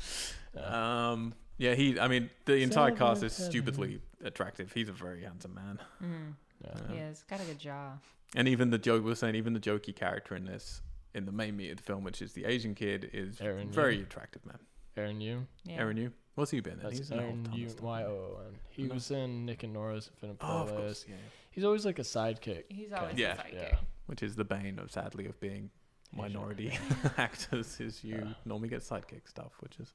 [0.56, 1.10] Yeah.
[1.10, 1.98] Um, yeah, he.
[2.00, 4.72] I mean, the entire cast is Seventh stupidly attractive.
[4.72, 5.78] He's a very handsome man.
[6.02, 6.92] Mm, Yeah.
[6.92, 7.92] he has got a good jaw.
[8.34, 10.80] And even the joke we're saying, even the jokey character in this,
[11.14, 13.96] in the main meat of the film, which is the Asian kid, is Aaron very
[13.96, 14.02] Yoo.
[14.04, 14.58] attractive man.
[14.96, 15.46] Aaron Yoo.
[15.64, 15.76] Yeah.
[15.80, 16.12] Aaron, you?
[16.34, 16.78] What's he been in?
[16.80, 17.68] That's He's in a whole Aaron ton of Yoo.
[17.68, 17.82] stuff.
[17.82, 18.58] Y O O N.
[18.70, 18.94] He No.
[18.94, 20.76] was in Nick and Nora's Infinite Oh, of Playlist.
[20.76, 21.14] course, yeah.
[21.50, 22.64] He's always like a sidekick.
[22.70, 23.34] He's always Yeah.
[23.34, 23.52] a sidekick.
[23.54, 23.78] Yeah.
[24.06, 25.70] Which is the bane of sadly of being
[26.10, 26.70] minority
[27.18, 28.32] actors is you Yeah.
[28.44, 29.92] normally get sidekick stuff, which is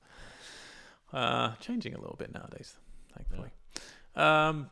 [1.13, 2.76] uh, changing a little bit nowadays,
[3.15, 3.50] thankfully.
[4.15, 4.69] Um,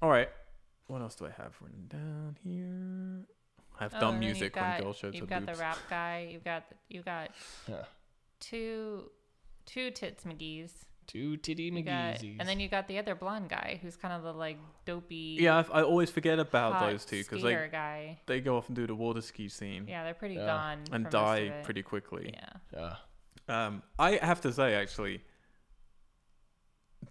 [0.00, 0.30] all right.
[0.88, 3.26] What else do I have written down here?
[3.78, 5.46] I have Oh, dumb and then music you've got, when girl shows her You've got
[5.46, 5.58] boobs.
[5.58, 6.28] the rap guy.
[6.32, 7.30] You've got you got
[7.68, 7.84] Yeah.
[8.40, 9.10] two
[9.66, 10.72] two tits McGee's.
[11.08, 12.22] Two titty McGee's.
[12.38, 15.36] and then you got the other blonde guy who's kind of the like dopey.
[15.40, 18.20] yeah, I, I always forget about those two because they skier guy.
[18.26, 20.46] they go off and do the water ski scene Yeah, they're pretty Yeah.
[20.46, 22.32] gone and for most of die pretty quickly.
[22.32, 22.94] Yeah.
[23.48, 23.66] yeah.
[23.66, 25.20] Um, I have to say, actually,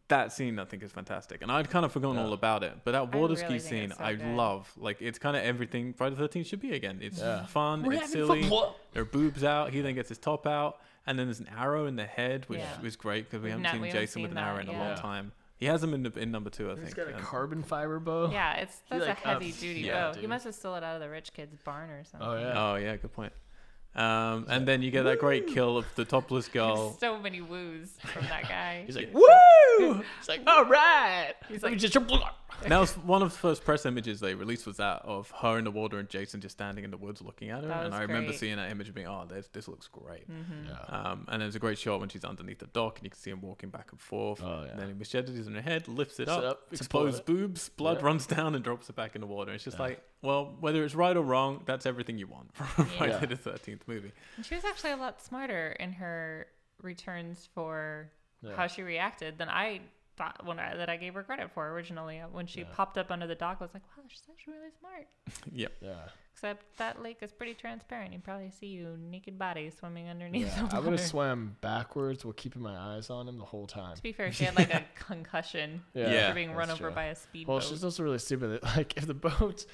[0.07, 2.23] that scene I think is fantastic, and I'd kind of forgotten Yeah.
[2.25, 2.73] all about it.
[2.83, 4.25] But that I water really ski scene, so I good.
[4.35, 4.71] love.
[4.77, 6.99] Like it's kind of everything Friday the Thirteenth should be again.
[7.01, 7.45] It's Yeah.
[7.45, 8.43] fun, We're it's silly.
[8.43, 8.73] fun.
[8.93, 9.71] There are boobs out.
[9.71, 12.59] He then gets his top out, and then there's an arrow in the head, which
[12.59, 12.81] Yeah.
[12.83, 14.57] is great because we We've haven't not- seen we haven't Jason with seen an arrow
[14.57, 14.95] that, in a long yeah.
[14.95, 15.31] time.
[15.57, 16.85] He has them in the, in number two, I think.
[16.87, 18.31] He's got a and- carbon fiber bow.
[18.31, 20.13] Yeah, it's He, that's like, a heavy up- duty yeah, bow.
[20.15, 20.29] He dude.
[20.29, 22.27] must have stole it out of the rich kid's barn or something.
[22.29, 22.53] Oh yeah.
[22.71, 23.33] Oh yeah, good point.
[23.93, 26.97] Um, and then you get that great kill of the topless girl.
[26.97, 28.83] So many woos from that guy.
[28.85, 30.01] He's like, woo!
[30.19, 31.33] He's like, all right.
[31.49, 31.93] He's Let me like- just
[32.67, 35.63] that was one of the first press images they released was that of her in
[35.63, 37.67] the water and Jason just standing in the woods looking at her.
[37.69, 38.39] That and was I remember great.
[38.39, 40.29] seeing that image and being, oh, this, this looks great.
[40.29, 40.67] Mm-hmm.
[40.69, 40.95] Yeah.
[41.11, 43.31] Um, and there's a great shot when she's underneath the dock and you can see
[43.31, 44.41] him walking back and forth.
[44.43, 44.71] Oh, yeah.
[44.71, 47.69] And then he machetes in her head, lifts it Lifts up, it up, exposed boobs,
[47.69, 48.05] blood Yeah.
[48.05, 49.51] runs down and drops it back in the water.
[49.53, 49.83] It's just Yeah.
[49.83, 53.35] like, well, whether it's right or wrong, that's everything you want from a Friday the
[53.35, 54.11] 13th movie.
[54.37, 56.47] And she was actually a lot smarter in her
[56.81, 58.11] returns for
[58.41, 58.55] Yeah.
[58.55, 59.81] how she reacted than I
[60.21, 62.19] thought when I, that I gave her credit for originally.
[62.19, 62.67] Uh, When she Yeah.
[62.73, 65.07] popped up under the dock, I was like, wow, she's actually really smart.
[65.51, 65.71] yep.
[65.81, 65.95] Yeah.
[66.33, 68.13] Except that lake is pretty transparent.
[68.13, 72.23] You probably see you naked body swimming underneath Yeah, the I would have swam backwards
[72.23, 73.95] while keeping my eyes on him the whole time.
[73.95, 76.05] To be fair, she had like a concussion Yeah.
[76.07, 76.95] after being run that's over true.
[76.95, 77.47] by a speedboat.
[77.51, 77.75] Well, speedboat.
[77.77, 78.61] she's also really stupid.
[78.63, 79.65] Like, if the boat's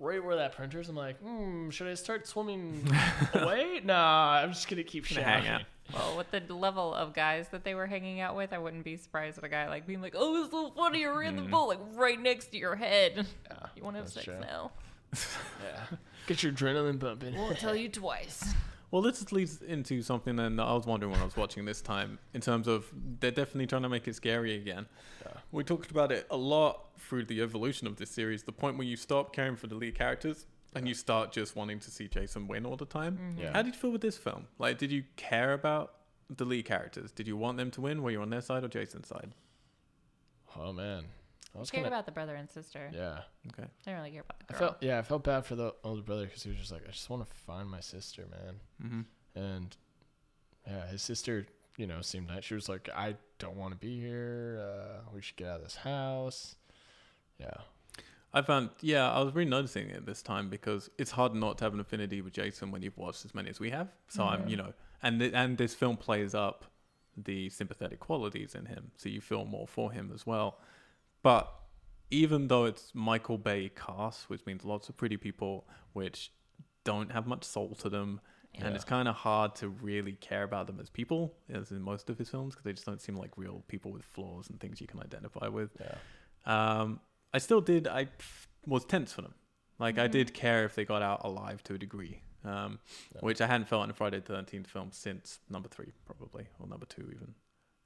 [0.00, 2.90] right where that printer is, I'm like, hmm, should I start swimming
[3.34, 3.80] away?
[3.84, 5.44] Nah, I'm just gonna keep Gonna shouting.
[5.44, 5.62] hang out.
[5.94, 8.96] Well, with the level of guys that they were hanging out with, I wouldn't be
[8.96, 11.50] surprised at a guy like being like, "Oh, it's so funny, you're in the Mm.
[11.50, 13.26] boat, like right next to your head.
[13.50, 14.40] Yeah, You want to have that's sex true.
[14.40, 14.70] now?
[15.64, 15.96] Yeah.
[16.26, 17.34] Get your adrenaline pumping.
[17.34, 18.54] Won't tell you twice."
[18.90, 21.82] Well, this leads into something then that I was wondering when I was watching this
[21.82, 22.86] time in terms of
[23.20, 24.86] they're definitely trying to make it scary again.
[25.26, 25.32] Yeah.
[25.52, 28.86] We talked about it a lot through the evolution of this series, the point where
[28.86, 32.46] you stop caring for the lead characters and you start just wanting to see Jason
[32.46, 33.18] win all the time.
[33.18, 33.40] Mm-hmm.
[33.40, 33.52] Yeah.
[33.52, 34.46] How did you feel with this film?
[34.58, 35.94] Like, did you care about
[36.30, 37.10] the lead characters?
[37.10, 38.02] Did you want them to win?
[38.02, 39.32] Were you on their side or Jason's side?
[40.58, 41.04] Oh man,
[41.54, 42.90] I I was cared kind of about the brother and sister.
[42.92, 43.20] yeah.
[43.48, 43.62] Okay.
[43.64, 44.68] I didn't really care about the I girl.
[44.70, 46.90] felt yeah, I felt bad for the older brother because he was just like, I
[46.90, 48.60] just want to find my sister, man.
[48.84, 49.40] Mm-hmm.
[49.40, 49.76] And
[50.66, 52.44] yeah, his sister, you know, seemed nice.
[52.44, 54.60] She was like, I don't want to be here.
[54.62, 56.56] Uh, we should get out of this house.
[57.38, 57.54] Yeah,
[58.32, 61.64] I found, yeah, I was really noticing it this time because it's hard not to
[61.64, 63.88] have an affinity with Jason when you've watched as many as we have.
[64.08, 64.50] So I'm, Mhm.
[64.50, 66.66] you know, and th- and this film plays up
[67.16, 70.60] the sympathetic qualities in him, so you feel more for him as well.
[71.22, 71.52] But
[72.10, 76.30] even though it's Michael Bay cast, which means lots of pretty people, which
[76.84, 78.20] don't have much soul to them,
[78.54, 82.08] and it's kind of hard to really care about them as people, as in most
[82.10, 84.80] of his films, because they just don't seem like real people with flaws and things
[84.80, 85.70] you can identify with.
[85.80, 87.00] yeah, Um,
[87.32, 87.86] I still did.
[87.88, 88.08] I
[88.66, 89.34] was tense for them.
[89.78, 90.12] Like I Mhm.
[90.12, 92.80] did care if they got out alive to a degree, um,
[93.14, 93.20] Yeah.
[93.20, 96.66] which I hadn't felt in a Friday the Thirteenth film since number three, probably, or
[96.66, 97.34] number two even.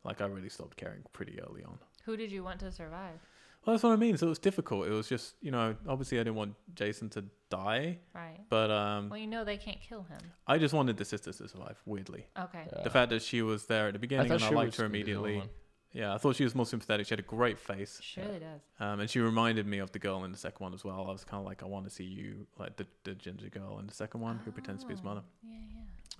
[0.04, 1.78] Like I really stopped caring pretty early on.
[2.04, 3.20] Who did you want to survive?
[3.64, 4.16] Well, that's what I mean.
[4.16, 4.88] So it was difficult.
[4.88, 8.40] It was just, you know, obviously I didn't want Jason to die, Right.
[8.48, 10.18] but um, Well, you know they can't kill him.
[10.48, 11.80] I just wanted the sisters to survive.
[11.86, 12.66] Weirdly, Okay.
[12.72, 12.82] yeah.
[12.82, 14.92] the fact that she was there at the beginning thought and I liked her gonna
[14.92, 15.48] the immediately.
[15.92, 16.02] One.
[16.02, 17.06] Yeah, I thought she was more sympathetic.
[17.06, 17.98] She had a great face.
[18.02, 18.60] She really does.
[18.80, 21.06] Um, and she reminded me of the girl in the second one as well.
[21.08, 23.78] I was kind of like, I want to see you, like the, the ginger girl
[23.78, 25.22] in the second one who pretends to be his mother.
[25.24, 25.58] Oh, Yeah,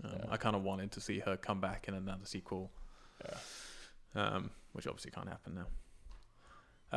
[0.05, 0.11] yeah.
[0.11, 0.27] Um, Yeah.
[0.33, 2.71] I kind of wanted to see her come back in another sequel,
[3.25, 3.37] Yeah.
[4.15, 5.67] um, which obviously can't happen now.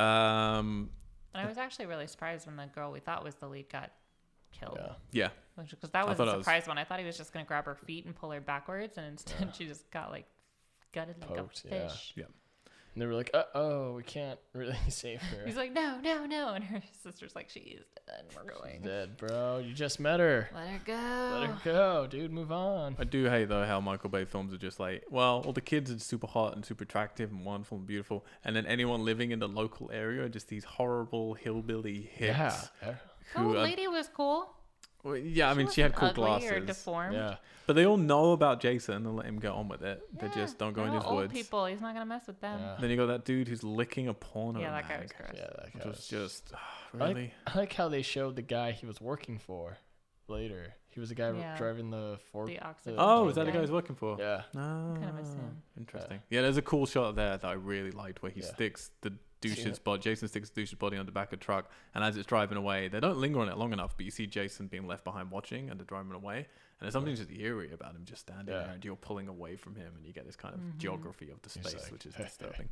[0.01, 0.89] Um,
[1.33, 3.91] And I was actually really surprised when the girl we thought was the lead got
[4.51, 4.77] killed.
[5.11, 5.29] Yeah.
[5.57, 6.77] yeah, Because that was thought a I was- surprise one.
[6.77, 9.05] I thought he was just going to grab her feet and pull her backwards, and
[9.07, 9.51] instead Yeah.
[9.57, 10.25] she just got like
[10.93, 11.88] gutted like Poked, a yeah.
[11.88, 12.13] fish.
[12.95, 15.45] And they were like, uh oh, we can't really save her.
[15.45, 16.53] He's like, no, no, no.
[16.53, 18.23] And her sister's like, she is dead.
[18.34, 18.81] We're She's going.
[18.84, 19.58] dead, bro.
[19.58, 20.49] You just met her.
[20.55, 21.38] Let her go.
[21.41, 22.31] Let her go, dude.
[22.31, 22.95] Move on.
[22.97, 25.91] I do hate though how Michael Bay films are just like, well, all the kids
[25.91, 29.39] are super hot and super attractive and wonderful and beautiful, and then anyone living in
[29.39, 32.29] the local area are just these horrible hillbilly hicks.
[32.38, 32.62] Yeah.
[32.81, 32.95] yeah.
[33.34, 34.54] The Who old are- lady was cool.
[35.05, 36.65] Well, yeah, I mean, she had cool wasn't ugly Or glasses.
[36.77, 37.13] deformed.
[37.15, 37.35] Yeah.
[37.67, 40.01] But they all know about Jason and let him get on with it.
[40.19, 41.33] They just don't go in all his old woods.
[41.33, 41.65] people.
[41.67, 42.59] He's not gonna mess with them.
[42.59, 42.77] Yeah.
[42.79, 45.31] Then you got that dude who's licking a porno Yeah, that guy was gross.
[45.35, 46.59] Yeah, that guy was was just ah,
[46.93, 47.33] I like- really.
[47.47, 49.77] I like how they showed the guy he was working for
[50.27, 50.73] later.
[50.95, 51.58] He was the guy Yeah.
[51.58, 52.47] driving the fork.
[52.47, 52.95] The oxygen.
[52.97, 53.58] Oh, is that the guy.
[53.58, 54.15] guy he's working for?
[54.17, 54.43] Yeah.
[54.55, 55.62] Oh, Kinda miss him.
[55.77, 56.21] Interesting.
[56.29, 56.41] Yeah.
[56.41, 58.47] there's a cool shot there that I really liked where he Yeah.
[58.47, 59.84] sticks the douche's it?
[59.84, 60.01] body.
[60.01, 62.58] Jason sticks the douche's body on the back of the truck, and as it's driving
[62.58, 65.31] away, they don't linger on it long enough, but you see Jason being left behind
[65.31, 66.45] watching, and they're driving away, and
[66.79, 68.62] there's something just eerie about him just standing Yeah.
[68.63, 70.77] there, and you're pulling away from him, and you get this kind of Mhm.
[70.77, 72.69] geography of the space, like, which is "Hey, hey." disturbing.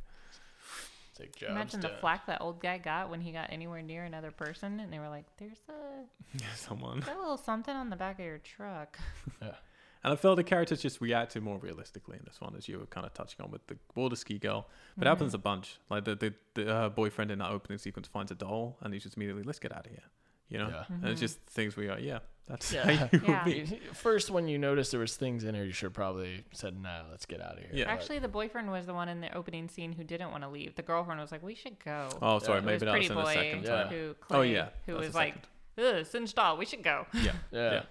[1.16, 1.96] Take jobs Imagine the done.
[2.00, 5.08] flack that old guy got when he got anywhere near another person, and they were
[5.08, 7.00] like, "There's a, Someone.
[7.00, 8.98] got a little something on the back of your truck."
[9.42, 9.54] yeah,
[10.02, 12.86] And I felt the characters just reacted more realistically in this one, as you were
[12.86, 14.66] kind of touching on with the water ski girl.
[14.98, 15.36] But it happens Mm-hmm.
[15.36, 15.78] a bunch.
[15.88, 19.04] Like the the, the uh, boyfriend in that opening sequence finds a doll, and he's
[19.04, 20.02] just immediately, let's get out of here.
[20.48, 20.84] You know, Yeah.
[20.88, 22.84] and it's just things where you're yeah, that's Yeah.
[22.90, 23.44] how you would Yeah.
[23.44, 23.80] be.
[23.94, 27.02] First, when you noticed there was things in here, you should have probably said, "No,
[27.10, 27.90] let's get out of here." Yeah.
[27.90, 30.74] Actually, the boyfriend was the one in the opening scene who didn't want to leave.
[30.76, 32.62] The girlfriend was like, "We should go." Oh, sorry, Yeah.
[32.62, 33.82] It maybe was that was Pretty in the Boy second Yeah.
[33.84, 33.88] time.
[33.92, 35.34] who Clay, Oh yeah, who that's the was like,
[35.76, 35.96] second.
[35.98, 37.82] "Ugh, singed doll, we should go." yeah, yeah, yeah.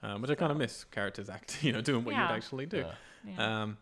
[0.00, 2.28] Um, which I kind of miss characters act, you know, doing what Yeah.
[2.30, 2.78] you'd actually do.
[2.78, 2.92] Yeah.
[3.36, 3.62] Yeah.
[3.62, 3.78] Um,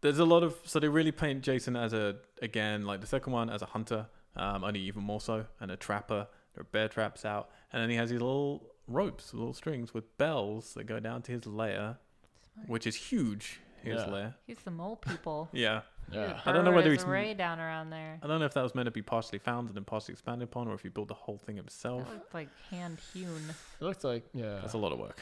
[0.00, 3.32] there's a lot of so they really paint Jason as a again like the second
[3.32, 6.26] one as a hunter, um, only even more so, and a trapper.
[6.54, 10.16] There are bear traps out, and then he has these little ropes, little strings with
[10.18, 11.98] bells that go down to his lair,
[12.54, 12.68] Smart.
[12.68, 13.60] which is huge.
[13.82, 14.06] His Yeah.
[14.12, 15.48] lair, He's the mole people.
[15.52, 15.82] yeah.
[16.12, 16.40] yeah.
[16.46, 18.18] I don't know whether he's he's- way down around there.
[18.22, 20.68] I don't know if that was meant to be partially founded and partially expanded upon,
[20.68, 22.04] or if he built the whole thing himself.
[22.06, 23.42] That looked like hand hewn.
[23.80, 24.60] It looked like yeah.
[24.60, 25.18] That's a lot of work.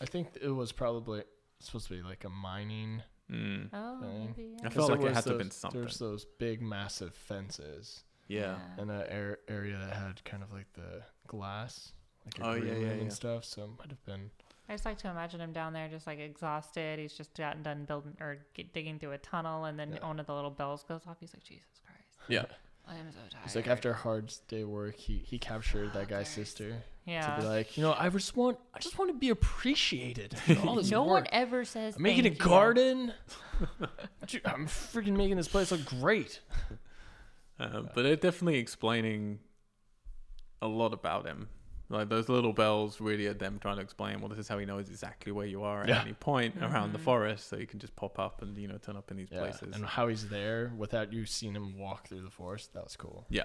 [0.00, 1.24] I think it was probably
[1.60, 3.02] supposed to be like a mining.
[3.30, 3.68] Mm.
[3.74, 4.34] Oh, Thing.
[4.36, 4.56] maybe.
[4.60, 4.68] I Yeah.
[4.70, 5.80] felt there like it was had to have been those- something.
[5.82, 8.58] There's those big, massive fences Yeah.
[8.78, 11.92] in that air, area that had kind of like the glass,
[12.38, 13.02] like Oh, yeah, yeah, room yeah.
[13.02, 13.44] and stuff.
[13.44, 14.30] So it might have been.
[14.68, 16.98] I just like to imagine him down there, just like exhausted.
[16.98, 20.06] He's just gotten done building or get, digging through a tunnel, and then Yeah.
[20.06, 21.16] one of the little bells goes off.
[21.20, 22.44] He's like, "Jesus Christ, Yeah.
[22.86, 26.08] I am so tired." It's like after a hard day work, he he captured that
[26.08, 29.16] guy's There's- sister to be like, you know, I just want, I just want to
[29.16, 30.36] be appreciated.
[30.38, 31.24] for all this no work.
[31.24, 31.96] one ever says.
[31.96, 32.34] I'm making a you.
[32.34, 33.14] garden.
[34.26, 36.40] Dude, I'm freaking making this place look great.
[37.58, 39.38] Um, but they're definitely explaining
[40.60, 41.48] a lot about him.
[41.90, 44.66] Like those little bells really are them trying to explain, well, this is how he
[44.66, 46.02] knows exactly where you are at Yeah.
[46.02, 48.96] any point around the forest, so you can just pop up and you know turn
[48.96, 49.74] up in these Yeah, places.
[49.74, 52.74] and how he's there without you seeing him walk through the forest.
[52.74, 53.24] That was cool.
[53.30, 53.44] Yeah.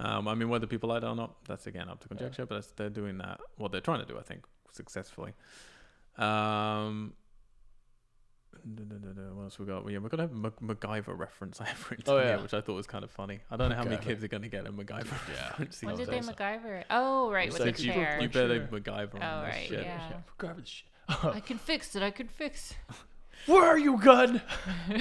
[0.00, 2.44] Um, I mean, whether people like that or not, that's again up to conjecture.
[2.44, 3.38] But that's, they're doing that.
[3.56, 5.34] What they're trying to do, I think, successfully.
[6.18, 7.12] Um,
[8.64, 9.88] what else we got?
[9.90, 12.42] Yeah, we're gonna have Mac- MacGyver reference I have written Oh, here, yeah.
[12.42, 13.40] which I thought was kind of funny.
[13.50, 14.02] I don't know how many MacGyver.
[14.02, 15.48] kids are gonna get a MacGyver Yeah.
[15.50, 15.82] reference.
[15.82, 16.32] When these did they also.
[16.32, 16.84] MacGyver?
[16.90, 18.16] Oh, right, It's with like the you- chair.
[18.16, 18.80] You you better Sure.
[18.80, 19.82] MacGyver on Oh, this right, shit.
[19.84, 20.12] yeah.
[20.38, 20.88] Grab this shit.
[21.24, 22.02] I can fix it.
[22.02, 22.74] I can fix.
[23.46, 24.40] Where are you, gun?
[24.90, 24.98] oh,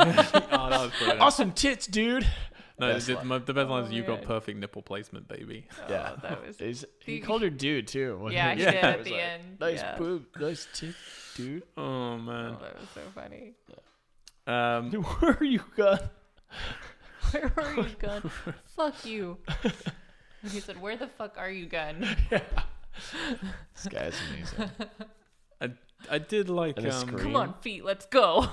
[0.00, 1.16] that was.
[1.20, 2.26] Awesome tits, dude.
[2.78, 3.26] No, Best the, line.
[3.28, 5.66] my, the best line is Oh, you got perfect nipple placement, baby.
[5.88, 6.14] Yeah.
[6.16, 6.58] Oh, that was.
[6.58, 8.16] He's, he called her dude too.
[8.18, 8.56] wasn't Yeah, he?
[8.58, 8.70] he Yeah.
[8.72, 9.42] did It at the like, end.
[9.60, 9.96] Nice yeah.
[9.96, 10.94] boob, nice tit,
[11.36, 11.62] dude.
[11.76, 12.56] Oh man.
[12.58, 13.52] Oh, that was so funny.
[14.46, 15.98] Um, Where are you, gun?
[17.30, 18.30] Where are you, gun?
[18.76, 19.38] fuck you.
[20.42, 24.70] And he said, "Where the fuck are you, gun?" This guy's amazing.
[25.60, 25.70] I
[26.10, 27.08] I did like um.
[27.16, 28.46] Come on, feet, let's go.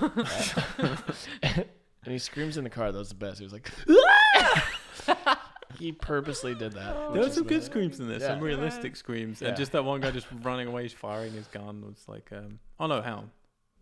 [2.04, 2.90] And he screams in the car.
[2.92, 3.38] That was the best.
[3.38, 3.70] He was like,
[5.78, 6.94] he purposely did that.
[6.96, 7.70] Oh, There were some good amazing.
[7.70, 9.48] screams in there, some realistic screams, Yeah.
[9.48, 12.86] and just that one guy just running away, firing his gun was like, um, oh
[12.86, 13.30] no, hang on,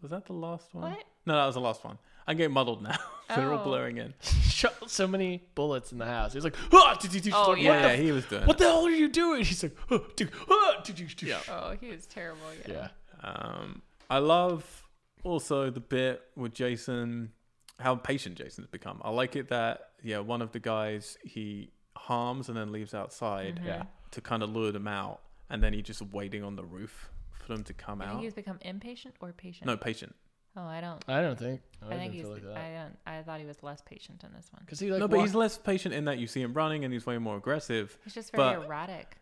[0.02, 0.92] was that the last one?
[0.92, 1.04] what?
[1.26, 1.98] No, that was the last one.
[2.26, 2.96] I'm getting muddled now.
[3.34, 3.64] They're all Oh.
[3.64, 4.14] blurring in.
[4.20, 6.32] He shot so many bullets in the house.
[6.32, 7.70] He's like, ah, did you, did you, Oh, like, yeah.
[7.70, 8.46] what, Yeah, the, he was doing.
[8.46, 8.58] what it.
[8.60, 9.44] the hell are you doing?
[9.44, 11.28] He's like, ah, dude, ah, did you, did you.
[11.28, 11.40] Yeah.
[11.50, 12.40] Oh, he was terrible.
[12.68, 12.88] Yeah.
[13.22, 13.28] Yeah.
[13.28, 14.88] Um, I love
[15.24, 17.32] also the bit with Jason,
[17.80, 19.00] how patient Jason's become.
[19.04, 23.56] I like it that yeah, one of the guys he harms and then leaves outside
[23.62, 23.66] Mhm.
[23.66, 23.82] Yeah.
[24.12, 27.48] to kind of lure them out, and then he's just waiting on the roof for
[27.54, 28.22] them to come I think out.
[28.22, 29.66] he's become impatient or patient.
[29.66, 30.14] No, patient.
[30.56, 31.02] Oh, I don't.
[31.08, 31.60] I don't think.
[31.80, 32.26] I, I, think he's.
[32.26, 32.56] like that.
[32.56, 32.96] I don't.
[33.06, 34.62] I thought he was less patient in this one.
[34.64, 36.92] Because he like no, but he's less patient in that you see him running and
[36.92, 37.96] he's way more aggressive.
[38.04, 39.16] He's just very But- erratic.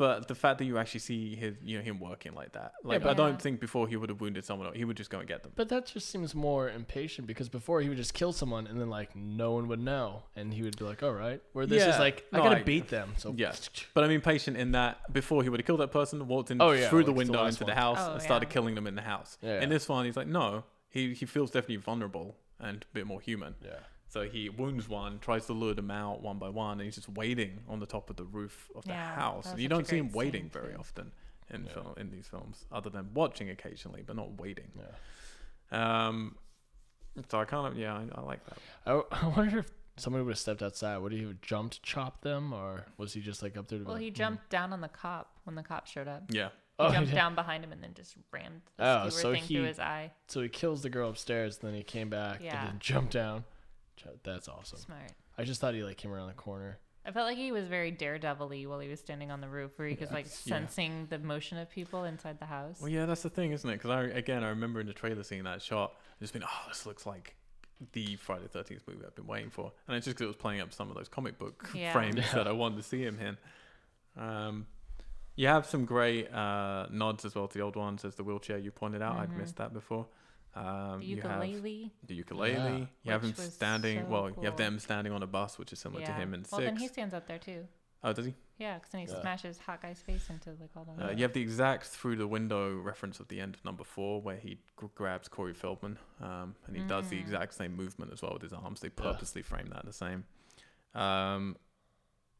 [0.00, 3.02] But the fact that you actually see his, you know, him working like that, like
[3.02, 3.36] but- I don't Yeah.
[3.44, 4.76] think before he would have wounded someone, else.
[4.76, 5.52] he would just go and get them.
[5.54, 8.88] But that just seems more impatient because before he would just kill someone and then
[8.88, 11.42] like no one would know and he would be like, all right.
[11.52, 11.92] Where this Yeah.
[11.92, 13.12] is like, I No, gotta I- beat them.
[13.18, 13.54] So Yeah.
[13.92, 16.62] But I mean, patient in that before he would have killed that person, walked in
[16.62, 18.52] Oh, yeah, through the like the window last into the house Oh, and started yeah.
[18.54, 19.36] killing them in the house.
[19.42, 19.60] Yeah.
[19.60, 23.20] In this one, he's like, no, he he feels definitely vulnerable and a bit more
[23.20, 23.54] human.
[23.62, 23.80] yeah.
[24.10, 27.08] So he wounds one, tries to lure them out one by one, and he's just
[27.08, 29.44] waiting on the top of the roof of the Yeah, house.
[29.44, 30.78] that And was you don't see him waiting scene, very too.
[30.80, 31.12] often
[31.48, 31.72] in Yeah.
[31.72, 34.70] film in these films, other than watching occasionally, but not waiting.
[34.76, 36.08] Yeah.
[36.08, 36.36] Um,
[37.28, 38.58] so I kind of yeah, I, I like that.
[38.84, 40.98] I, I wonder if somebody would have stepped outside.
[40.98, 43.86] Would he have jumped, chopped them, or was he just like up there to be
[43.86, 46.24] Well, like, he "Hmm." jumped down on the cop when the cop showed up.
[46.30, 47.14] Yeah, He Oh, jumped did.
[47.16, 49.78] down behind him and then just rammed the Oh, skewer so thing he- through his
[49.78, 50.10] eye.
[50.26, 52.58] So he kills the girl upstairs, then he came back Yeah.
[52.60, 53.44] and then jumped down.
[54.00, 54.78] Ch- That's awesome.
[54.78, 55.12] Smart.
[55.38, 56.78] I just thought he like came around the corner.
[57.04, 59.88] I felt like he was very daredevilly while he was standing on the roof, where
[59.88, 60.56] he was like Yeah.
[60.58, 62.78] sensing the motion of people inside the house.
[62.80, 63.74] Well, yeah, that's the thing, isn't it?
[63.74, 66.84] Because I again, I remember in the trailer seeing that shot, just being, oh, this
[66.86, 67.36] looks like
[67.92, 70.60] the Friday Thirteenth movie I've been waiting for, and it's just because it was playing
[70.60, 71.92] up some of those comic book Yeah.
[71.92, 72.34] frames Yeah.
[72.34, 73.38] that I wanted to see him in.
[74.22, 74.66] Um,
[75.36, 78.04] You have some great uh, nods as well to the old ones.
[78.04, 79.38] As the wheelchair you pointed out, I'd Mhm.
[79.38, 80.06] missed that before.
[80.54, 81.92] Um, The you have ukulele.
[82.06, 82.52] the ukulele.
[82.52, 82.86] Yeah.
[83.04, 84.00] You have him standing.
[84.00, 86.44] so well, you have them standing on a bus, which is similar to him in
[86.50, 87.66] well, then he stands up there too.
[88.02, 88.34] Oh, does he?
[88.58, 89.20] Yeah, because then he Yeah.
[89.20, 91.06] smashes guy's face into like all the.
[91.06, 94.20] Uh, you have the exact through the window reference at the end of number four,
[94.22, 97.20] where he g- grabs Corey Feldman, um, and he does the Mm.
[97.20, 98.80] exact same movement as well with his arms.
[98.80, 98.94] They Yeah.
[99.02, 100.24] purposely frame that the same.
[100.94, 101.56] Um,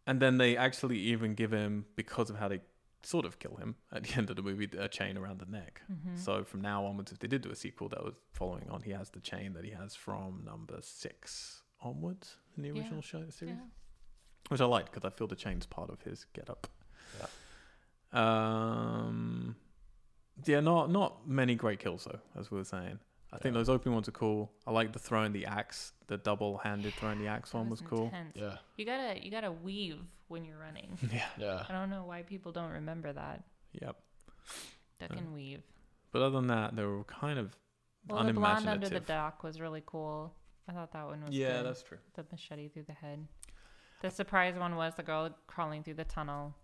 [0.07, 2.61] and then they actually even give him because of how they
[3.03, 5.83] sort of kill him at the end of the movie a chain around the neck.
[5.91, 6.19] Mhm.
[6.19, 8.91] So from now onwards, if they did do a sequel that was following on, he
[8.93, 12.75] has the chain that he has from number six onwards in the Yeah.
[12.75, 13.65] original show series Yeah.
[14.49, 16.67] which I like because I feel the chain's part of his get up.
[18.13, 19.57] Um,
[20.45, 22.99] yeah, not not many great kills though, as we were saying.
[23.33, 23.61] I think Yeah.
[23.61, 24.51] those opening ones are cool.
[24.67, 28.07] I like the throwing the axe, the double-handed throwing the axe one was, cool.
[28.07, 28.35] intense.
[28.37, 28.57] Yeah.
[28.77, 30.99] You gotta you gotta weave when you're running.
[31.13, 31.65] Yeah, Yeah.
[31.69, 33.45] I don't know why people don't remember that.
[33.73, 33.97] yep.
[34.99, 35.19] Duck Yeah.
[35.19, 35.63] and weave.
[36.13, 37.57] But other than that, they were kind of
[38.09, 40.35] Well, the blonde under the dock was really cool.
[40.69, 41.67] I thought that one was yeah, good.
[41.67, 41.99] that's true.
[42.15, 43.27] the machete through the head.
[44.03, 46.55] The surprise one was the girl crawling through the tunnel.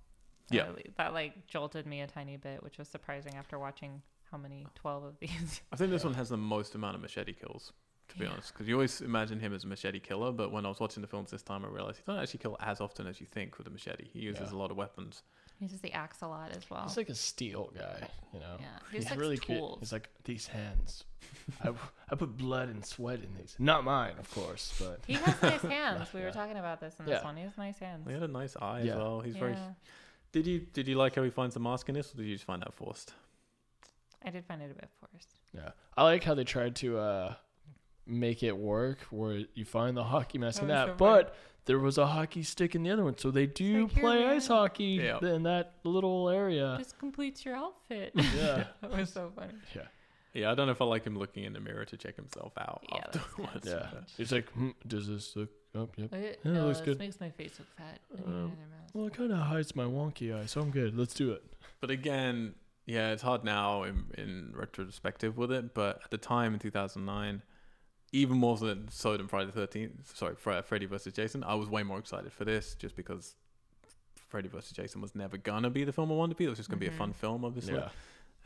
[0.50, 0.70] Yeah.
[0.96, 5.04] That like jolted me a tiny bit, which was surprising after watching how many twelve
[5.04, 5.60] of these.
[5.72, 7.72] I think this one has the most amount of machete kills,
[8.08, 8.32] to be Yeah.
[8.32, 10.32] honest, because you always imagine him as a machete killer.
[10.32, 12.56] But when I was watching the films this time, I realized he doesn't actually kill
[12.60, 14.08] as often as you think with a machete.
[14.12, 14.56] He uses Yeah.
[14.56, 15.22] a lot of weapons.
[15.58, 16.82] He uses the axe a lot as well.
[16.82, 18.56] He's like a steel guy, you know.
[18.60, 19.56] yeah, he He's just really cute.
[19.58, 19.78] tools.
[19.80, 21.04] He's like these hands.
[21.62, 21.70] I,
[22.10, 23.56] I put blood and sweat in these.
[23.58, 26.12] Not mine, of course, but he has nice hands.
[26.12, 26.32] We were Yeah.
[26.32, 27.24] talking about this in this Yeah.
[27.24, 27.36] one.
[27.38, 28.06] He has nice hands.
[28.06, 28.92] He had a nice eye Yeah.
[28.92, 29.20] as well.
[29.20, 29.56] He's very.
[30.32, 32.34] Did you did you like how he finds the mask in this, or did you
[32.34, 33.14] just find that forced?
[34.26, 35.28] I did find it a bit forced.
[35.54, 35.70] yeah.
[35.96, 37.34] I like how they tried to uh,
[38.06, 41.78] make it work, where you find the hockey mask in That that, so but there
[41.78, 44.36] was a hockey stick in the other one, so they do like, play man.
[44.36, 45.18] ice hockey Yeah.
[45.20, 46.76] in that little area.
[46.78, 48.12] This completes your outfit.
[48.14, 48.64] Yeah.
[48.82, 49.54] that was so funny.
[49.74, 49.82] Yeah.
[50.34, 52.52] Yeah, I don't know if I like him looking in the mirror to check himself
[52.58, 53.66] out Yeah, that's afterwards.
[53.68, 53.86] Yeah.
[54.18, 55.90] He's like, hmm, does this look up?
[55.96, 56.12] Yep.
[56.12, 56.98] It, Yeah, it no, looks this good.
[56.98, 58.00] makes my face look fat.
[58.26, 58.52] Um.
[58.92, 60.96] Well, it kind of hides my wonky eye, so I'm good.
[60.96, 61.42] Let's do it.
[61.80, 62.54] But again,
[62.86, 65.74] yeah, it's hard now in, in retrospective with it.
[65.74, 67.42] But at the time in 2009,
[68.12, 71.68] even more than so than Friday the 13th, sorry, Fre- Freddy versus Jason, I was
[71.68, 73.34] way more excited for this just because
[74.28, 76.44] Freddy versus Jason was never gonna be the film I wanted to be.
[76.46, 76.98] It was just gonna be a Mhm.
[76.98, 77.74] fun film, obviously.
[77.74, 77.88] Yeah.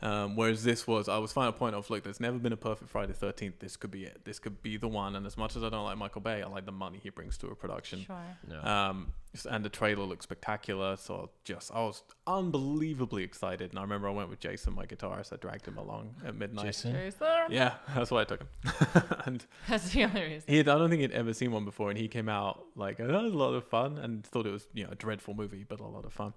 [0.01, 2.57] Um, whereas this was, I was finding a point of look, there's never been a
[2.57, 3.59] perfect Friday Thirteenth.
[3.59, 4.25] This could be it.
[4.25, 5.15] This could be the one.
[5.15, 7.37] And as much as I don't like Michael Bay, I like the money he brings
[7.39, 8.03] to a production.
[8.03, 8.17] Sure.
[8.49, 8.89] Yeah.
[8.89, 9.13] Um,
[9.49, 10.97] and the trailer looked spectacular.
[10.97, 13.69] So just, I was unbelievably excited.
[13.69, 15.31] And I remember I went with Jason, my guitarist.
[15.31, 16.65] I dragged him along at midnight.
[16.65, 16.93] Jason.
[16.93, 17.27] Jason.
[17.49, 19.03] Yeah, that's why I took him.
[19.25, 20.43] and That's the only reason.
[20.47, 22.99] he, had, I don't think he'd ever seen one before, and he came out like
[22.99, 25.33] "Oh, that was a lot of fun, and thought it was you know a dreadful
[25.33, 26.33] movie, but a lot of fun.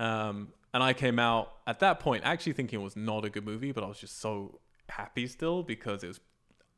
[0.00, 3.44] Um, and I came out at that point actually thinking it was not a good
[3.44, 6.20] movie, but I was just so happy still because it was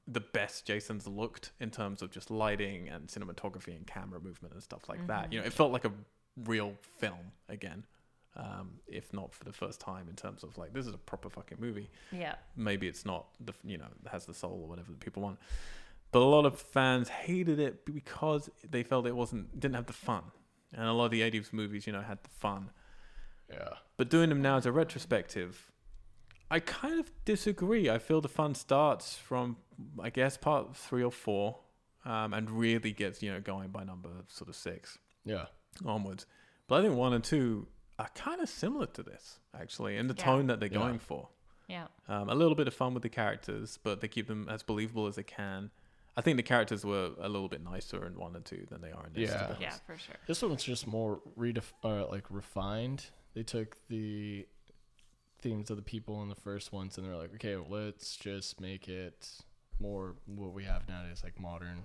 [0.08, 4.62] the best Jason's looked in terms of just lighting and cinematography and camera movement and
[4.62, 5.32] stuff like that.
[5.32, 5.92] You know, it felt like a
[6.44, 7.84] real film again.
[8.34, 11.28] Um, if not for the first time in terms of like this is a proper
[11.28, 12.36] fucking movie Yeah.
[12.56, 15.38] maybe it's not the you know has the soul or whatever that people want
[16.12, 19.92] but a lot of fans hated it because they felt it wasn't didn't have the
[19.92, 20.22] fun
[20.72, 22.70] and a lot of the 80s movies you know had the fun
[23.52, 23.68] Yeah.
[23.96, 25.70] but doing them now as a retrospective
[26.50, 29.56] i kind of disagree i feel the fun starts from
[30.02, 31.58] i guess part three or four
[32.04, 35.46] um, and really gets you know going by number sort of six Yeah.
[35.84, 36.26] onwards
[36.68, 37.66] but i think one and two
[37.98, 40.24] are kind of similar to this actually in the Yeah.
[40.24, 40.78] tone that they're Yeah.
[40.78, 41.28] going for
[41.68, 41.86] Yeah.
[42.08, 45.06] um, a little bit of fun with the characters, but they keep them as believable
[45.06, 45.70] as they can.
[46.16, 48.90] I think the characters were a little bit nicer in one and two than they
[48.90, 49.30] are in this.
[49.30, 49.56] to Yeah.
[49.60, 50.16] Yeah, for sure.
[50.26, 53.06] This one's just more redef- uh, like refined.
[53.34, 54.46] They took the
[55.40, 58.88] themes of the people in the first ones and they're like, okay, let's just make
[58.88, 59.28] it
[59.80, 61.82] more what we have nowadays, like modern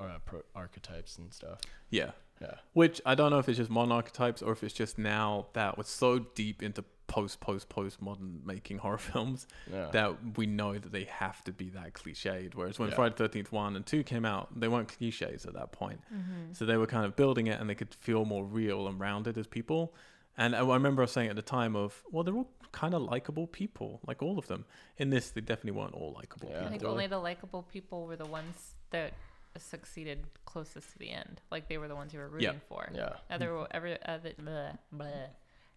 [0.00, 1.60] uh, pro- archetypes and stuff.
[1.90, 2.10] yeah.
[2.40, 2.54] Yeah.
[2.72, 5.76] Which I don't know if it's just modern archetypes or if it's just now that
[5.76, 9.88] we're so deep into post, post, post modern making horror films Yeah.
[9.90, 12.54] that we know that they have to be that cliched.
[12.54, 12.94] Whereas when Yeah.
[12.94, 16.00] Friday the 13th 1 and 2 came out, they weren't cliches at that point.
[16.14, 16.52] Mm-hmm.
[16.52, 19.36] So they were kind of building it and they could feel more real and rounded
[19.36, 19.92] as people.
[20.38, 23.46] And I I remember saying at the time of, well, they're all kind of likable
[23.46, 24.64] people, like all of them.
[24.96, 26.64] In this, they definitely weren't all likable Yeah.
[26.64, 29.12] I think only the likable people were the ones that
[29.56, 31.40] succeeded closest to the end.
[31.50, 32.68] Like they were the ones you were rooting Yeah.
[32.68, 32.88] for.
[32.94, 33.14] Yeah.
[33.30, 35.26] Other, every, other, bleh, bleh.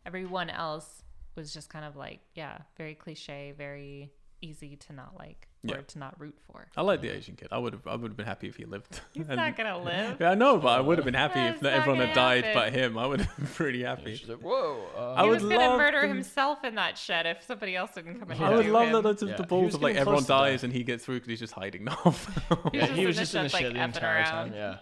[0.05, 1.03] everyone else
[1.35, 5.75] was just kind of like, yeah, very cliche, very easy to not like Yeah.
[5.75, 6.65] or to not root for.
[6.75, 7.49] I like the Asian kid.
[7.51, 7.85] I would have.
[7.85, 8.99] I would have been happy if he lived.
[9.13, 10.19] He's And- not gonna live.
[10.19, 12.15] Yeah, I know, but I would have been happy if That's not not everyone had
[12.15, 12.97] gonna died but him.
[12.97, 14.15] I would have been pretty And happy.
[14.15, 14.85] she's like, whoa.
[14.97, 17.75] Uh, I he would was gonna love murder them- himself in that shed if somebody
[17.75, 18.93] else didn't come and I would love him.
[18.93, 20.39] that loads of Yeah, the he balls was of like everyone close to that.
[20.49, 22.71] dies and he gets through because he's just hiding the whole film.
[22.73, 24.25] yeah, just he was the just in the shed, like, the entire around.
[24.49, 24.53] time.
[24.55, 24.77] Yeah.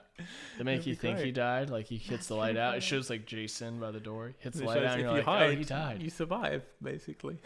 [0.58, 1.70] They make you think he died.
[1.70, 2.76] Like he hits the light out.
[2.76, 4.34] It shows like Jason by the door.
[4.40, 4.84] Hits the light out.
[4.84, 6.02] And if you're you like, oh, hide, he died.
[6.02, 7.38] You survive, basically.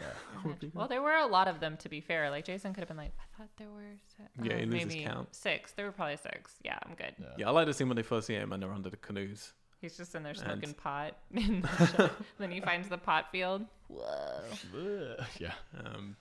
[0.72, 2.30] Well, there were a lot of them to be fair.
[2.30, 3.82] Like Jason could have been like, I thought there were
[4.16, 4.28] six.
[4.42, 5.34] Yeah, he oh, loses maybe count.
[5.34, 5.72] Six.
[5.72, 6.54] There were probably six.
[6.64, 7.14] Yeah, I'm good.
[7.18, 7.26] Yeah.
[7.38, 9.52] Yeah, I like to see when they first see him and they're under the canoes.
[9.80, 11.16] He's just in there And- smoking pot.
[11.34, 12.10] in the shed.
[12.38, 13.64] then he finds the pot field.
[13.88, 14.42] Whoa.
[14.76, 15.24] Ugh.
[15.38, 15.52] Yeah.
[15.84, 16.16] Um,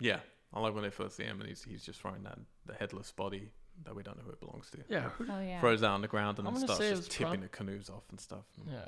[0.00, 0.20] yeah,
[0.52, 3.12] I like when they first see him and he's he's just throwing that the headless
[3.12, 3.50] body
[3.84, 4.78] that we don't know who it belongs to.
[4.88, 5.10] Yeah.
[5.20, 5.60] Oh yeah.
[5.60, 7.40] Throws that on the ground and I'm then gonna starts say it just was tipping
[7.40, 8.44] prob- the canoes off and stuff.
[8.70, 8.80] Yeah.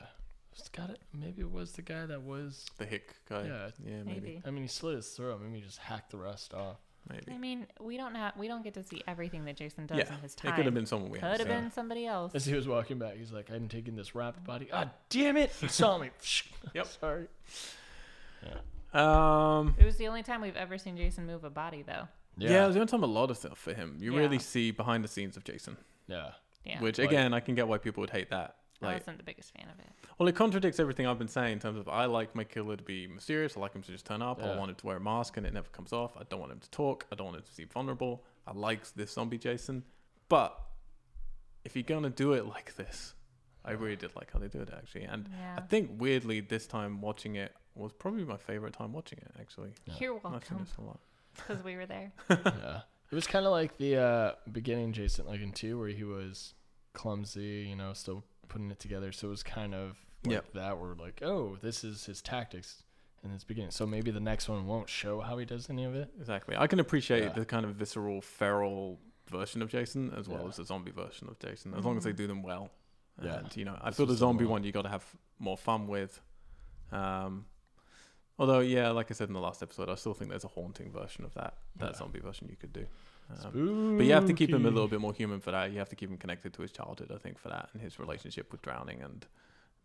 [0.58, 0.98] It's got it.
[1.14, 2.66] Maybe it was the guy that was.
[2.78, 3.44] The hick guy.
[3.44, 3.68] Yeah.
[3.84, 4.42] yeah, maybe, Maybe.
[4.44, 5.40] I mean, he slit his throat.
[5.40, 6.78] Maybe he just hacked the rest off.
[7.10, 7.32] Maybe.
[7.32, 10.14] I mean, we don't have we don't get to see everything that Jason does Yeah,
[10.14, 10.52] in his time.
[10.52, 11.62] it could have been someone we Could haven't have seen.
[11.64, 12.34] been somebody else.
[12.34, 15.50] As he was walking back, he's like, "I'm taking this wrapped body." Ah, damn it!
[15.60, 16.10] He saw me.
[16.74, 16.86] Yep.
[17.00, 17.26] Sorry.
[18.94, 22.08] Um, It was the only time we've ever seen Jason move a body, though.
[22.38, 23.96] yeah, it was the only time a lot of stuff for him.
[24.00, 24.18] You Yeah.
[24.20, 26.32] really see behind the scenes of Jason, Yeah.
[26.64, 26.80] Yeah.
[26.80, 28.56] which Like- again, I can get why people would hate that.
[28.82, 29.90] I wasn't the biggest fan of it.
[30.18, 32.82] well, it contradicts everything I've been saying in terms of I like my killer to
[32.82, 33.56] be mysterious.
[33.56, 34.40] I like him to just turn up.
[34.42, 34.56] I Yeah.
[34.58, 36.16] want him to wear a mask and it never comes off.
[36.16, 37.06] I don't want him to talk.
[37.10, 38.24] I don't want him to seem vulnerable.
[38.46, 39.84] I like this zombie Jason,
[40.28, 40.58] but
[41.64, 43.14] if you're gonna do it like this,
[43.64, 47.00] I really did like how they do it actually, and I think weirdly this time
[47.00, 49.72] watching it was probably my favorite time watching it actually.
[49.86, 49.94] Yeah.
[50.00, 51.00] You're welcome, this a lot.
[51.34, 52.12] because we were there.
[52.30, 52.80] yeah.
[53.10, 56.54] It was kind of like the uh, beginning Jason, like in two, where he was
[56.94, 59.12] clumsy, you know, still putting it together.
[59.12, 60.52] So it was kind of like Yep.
[60.54, 62.82] that, where like, oh, this is his tactics
[63.22, 63.70] in his beginning.
[63.70, 66.10] So maybe the next one won't show how he does any of it.
[66.18, 66.56] Exactly.
[66.56, 67.28] I can appreciate Yeah.
[67.32, 70.48] the kind of visceral, feral version of Jason as well Yeah.
[70.48, 72.16] as the zombie version of Jason, as long as they Mhm.
[72.16, 72.70] do them well.
[73.22, 73.38] Yeah.
[73.40, 74.52] And, you know, I This feel the zombie one.
[74.52, 75.04] one you got to have
[75.38, 76.20] more fun with.
[76.92, 77.46] Um,
[78.38, 80.90] although, yeah, like I said in the last episode, I still think there's a haunting
[80.92, 81.96] version of that that Yeah.
[81.98, 82.86] zombie version you could do.
[83.30, 85.70] Um, but you have to keep him a little bit more human for that.
[85.72, 87.98] You have to keep him connected to his childhood, I think, for that, and his
[87.98, 89.26] relationship with drowning and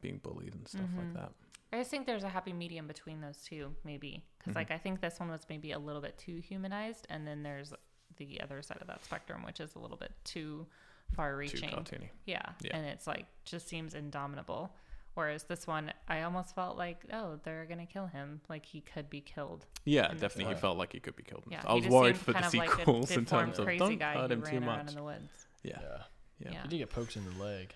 [0.01, 0.97] being bullied and stuff Mhm.
[0.97, 1.31] like that.
[1.71, 4.23] I just think there's a happy medium between those two, maybe.
[4.37, 4.57] Because, Mhm.
[4.57, 7.73] like, I think this one was maybe a little bit too humanized, and then there's
[8.17, 10.67] the other side of that spectrum, which is a little bit too
[11.15, 11.69] far Too reaching.
[11.71, 12.09] cartoony.
[12.25, 12.53] Yeah.
[12.61, 12.77] Yeah.
[12.77, 14.75] And it's like, just seems indomitable.
[15.15, 18.41] Whereas this one, I almost felt like, oh, they're going to kill him.
[18.49, 19.65] Like, he could be killed.
[19.85, 20.55] Yeah, definitely.
[20.55, 21.43] He felt like he could be killed.
[21.49, 21.61] Yeah.
[21.65, 23.79] I was worried for the kind of like a sequels in deformed terms of crazy
[23.79, 24.89] don't guy hurt who him too ran around much.
[24.89, 25.47] in the woods.
[25.61, 25.77] Yeah.
[25.81, 25.97] Yeah.
[26.39, 26.51] Yeah.
[26.51, 26.61] Yeah.
[26.63, 27.73] He did get poked in the leg.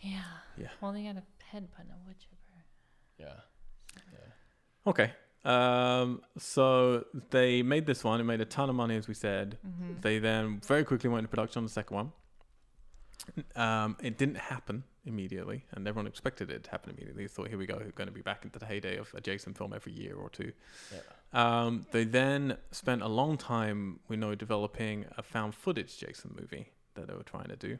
[0.00, 0.20] Yeah.
[0.58, 0.68] Yeah.
[0.80, 2.34] Well, they got a head put in a wood chipper.
[3.18, 3.32] Yeah.
[4.86, 5.12] Okay.
[5.44, 8.20] Um, so they made this one.
[8.20, 9.58] It made a ton of money, as we said.
[9.66, 10.00] Mm-hmm.
[10.00, 12.12] They then very quickly went into production on the second one.
[13.56, 17.24] Um, it didn't happen immediately, and everyone expected it to happen immediately.
[17.24, 19.20] They thought, here we go, we're going to be back into the heyday of a
[19.20, 20.52] Jason film every year or two.
[20.92, 21.00] Yeah.
[21.32, 26.68] Um, they then spent a long time, we know, developing a found footage Jason movie
[26.94, 27.78] that they were trying to do.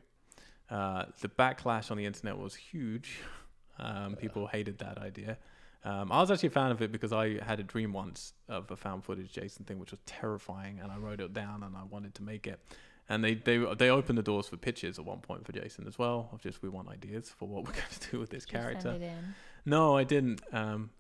[0.71, 3.19] Uh, the backlash on the internet was huge.
[3.79, 4.17] Um.
[4.17, 5.37] People hated that idea.
[5.85, 8.71] Um, I was actually a fan of it because I had a dream once of
[8.71, 11.83] a found footage Jason thing, which was terrifying, and I wrote it down and I
[11.85, 12.59] wanted to make it.
[13.09, 15.99] And they they they opened the doors for pitches at one point for Jason as
[15.99, 16.31] well.
[16.33, 18.93] Of just we want ideas for what we're going to do with this character.
[18.93, 19.35] Send it in.
[19.67, 20.41] No, I didn't.
[20.53, 20.91] Um,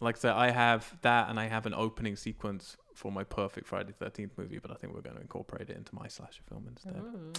[0.00, 3.66] like I said, I have that, and I have an opening sequence for my perfect
[3.66, 6.66] Friday Thirteenth movie, but I think we're going to incorporate it into my slasher film
[6.68, 6.96] instead.
[6.96, 7.32] Ooh.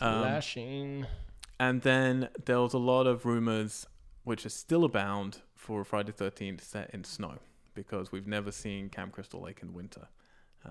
[0.00, 1.06] Um, Slashing.
[1.58, 3.86] And then there was a lot of rumors,
[4.24, 7.38] which are still abound, for Friday Thirteenth set in snow,
[7.74, 10.08] because we've never seen Camp Crystal Lake in winter.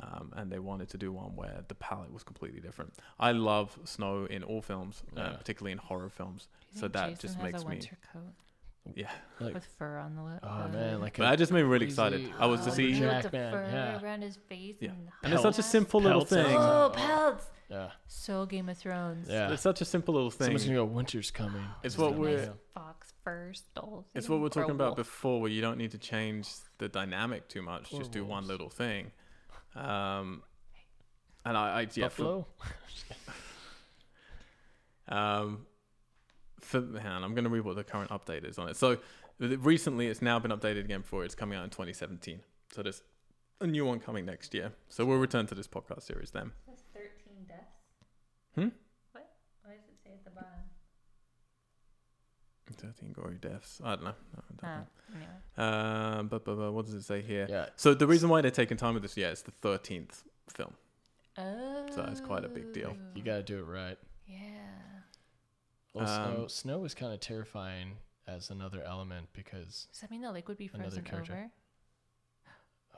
[0.02, 2.94] Um, and they wanted to do one where the palette was completely different.
[3.20, 6.48] I love snow in all films, uh, particularly in horror films.
[6.76, 8.34] So that Jason just has makes a me- winter coat
[8.94, 10.40] Yeah, Like, with fur on the lip.
[10.44, 12.20] oh man, like but that just made me really excited.
[12.22, 13.00] crazy- I was to Oh, see, yeah.
[13.00, 14.02] with the Jackman, fur yeah.
[14.04, 14.76] around his face.
[14.80, 14.90] Yeah.
[14.90, 16.56] And, and it's such a hot simple little thing.
[16.56, 17.46] Oh, pelts!
[17.70, 17.90] yeah.
[18.08, 19.28] So Game of Thrones.
[19.30, 19.52] Yeah.
[19.52, 20.46] It's such a simple little thing.
[20.46, 20.86] Someone's gonna go.
[20.86, 21.64] Winter's coming.
[21.84, 22.50] It's Just what we're- yeah.
[22.76, 24.06] Fox fur stole.
[24.14, 27.48] It's what we we're talking about before, where you don't need to change the dynamic
[27.48, 27.90] too much.
[27.90, 29.12] Poor just do one little thing.
[29.76, 30.44] Um,
[31.44, 32.48] and I, I yeah, for, Buffalo.
[35.18, 35.66] um,
[36.60, 38.78] for hang on, I'm going to read what the current update is on it.
[38.78, 38.98] So
[39.40, 42.40] recently, it's now been updated again for it's coming out in 2017.
[42.72, 43.04] So there's
[43.62, 44.74] a new one coming next year.
[44.90, 46.52] So we'll return to this podcast series then.
[46.68, 47.10] That's 13
[47.48, 47.62] deaths.
[48.56, 48.68] Hmm?
[49.12, 49.30] What?
[49.64, 50.50] Why does it say at the bottom?
[52.70, 53.82] It 13 gory deaths.
[53.84, 54.10] I don't know.
[54.38, 54.86] I don't Uh, know.
[55.16, 56.18] anyway.
[56.20, 57.48] Um, but, but, but what does it say here?
[57.50, 57.68] Yeah.
[57.76, 60.74] So the reason why they're taking time with this, yeah, it's the 13th film.
[61.38, 61.86] Oh.
[61.94, 62.96] So it's quite a big deal.
[63.14, 63.98] You got to do it right.
[64.28, 64.40] Yeah.
[65.94, 70.22] Well, snow, Um, snow is kind of terrifying as another element because Does that mean
[70.22, 71.52] the lake would be frozen over?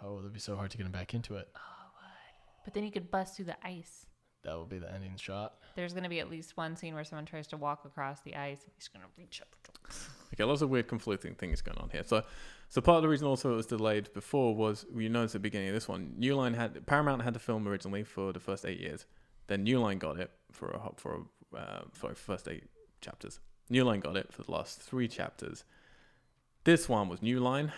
[0.03, 1.47] oh, it'd be so hard to get him back into it.
[1.55, 1.59] Oh,
[1.93, 2.63] what?
[2.65, 4.05] But then he could bust through the ice.
[4.43, 5.55] That would be the ending shot.
[5.78, 8.36] There's going to be at least one scene where someone tries to walk across the
[8.36, 9.55] ice and he's going to reach up.
[10.34, 12.01] Okay, lots of weird conflicting things going on here.
[12.03, 12.23] So,
[12.67, 15.43] so part of the reason also it was delayed before was you noticed at the
[15.43, 18.65] beginning of this one, New Line had Paramount had the film originally for the first
[18.65, 19.05] eight years.
[19.45, 21.21] Then New Line got it for a for
[21.53, 22.63] a, uh, for first eight
[22.99, 23.39] chapters.
[23.69, 25.63] New Line got it for the last three chapters.
[26.63, 27.71] This one was New Line.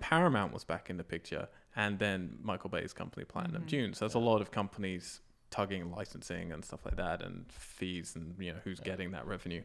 [0.00, 3.68] Paramount was back in the picture, and then Michael Bay's company, Platinum Mhm.
[3.68, 3.98] Dunes.
[3.98, 5.20] So there's a lot of companies
[5.52, 8.86] tugging licensing and stuff like that, and fees, and you know who's Yeah.
[8.86, 9.62] getting that revenue.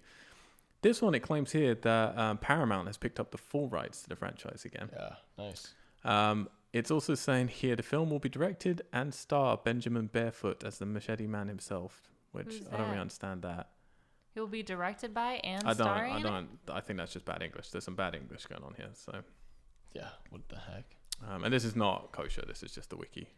[0.84, 4.10] This one, it claims here that um, Paramount has picked up the full rights to
[4.10, 4.90] the franchise again.
[4.94, 5.74] Yeah, nice.
[6.04, 10.78] Um, it's also saying here the film will be directed and star Benjamin Barefoot as
[10.78, 13.70] the Machete Man himself, which Who's I don't really understand that.
[14.36, 15.76] He will be directed by and I don't.
[15.88, 16.14] starring.
[16.14, 16.50] I don't.
[16.72, 17.70] I think that's just bad English.
[17.72, 18.90] There's some bad English going on here.
[18.94, 19.24] So,
[19.94, 20.96] Yeah, what the heck?
[21.28, 22.44] um, and this is not kosher.
[22.46, 23.30] This is just the wiki.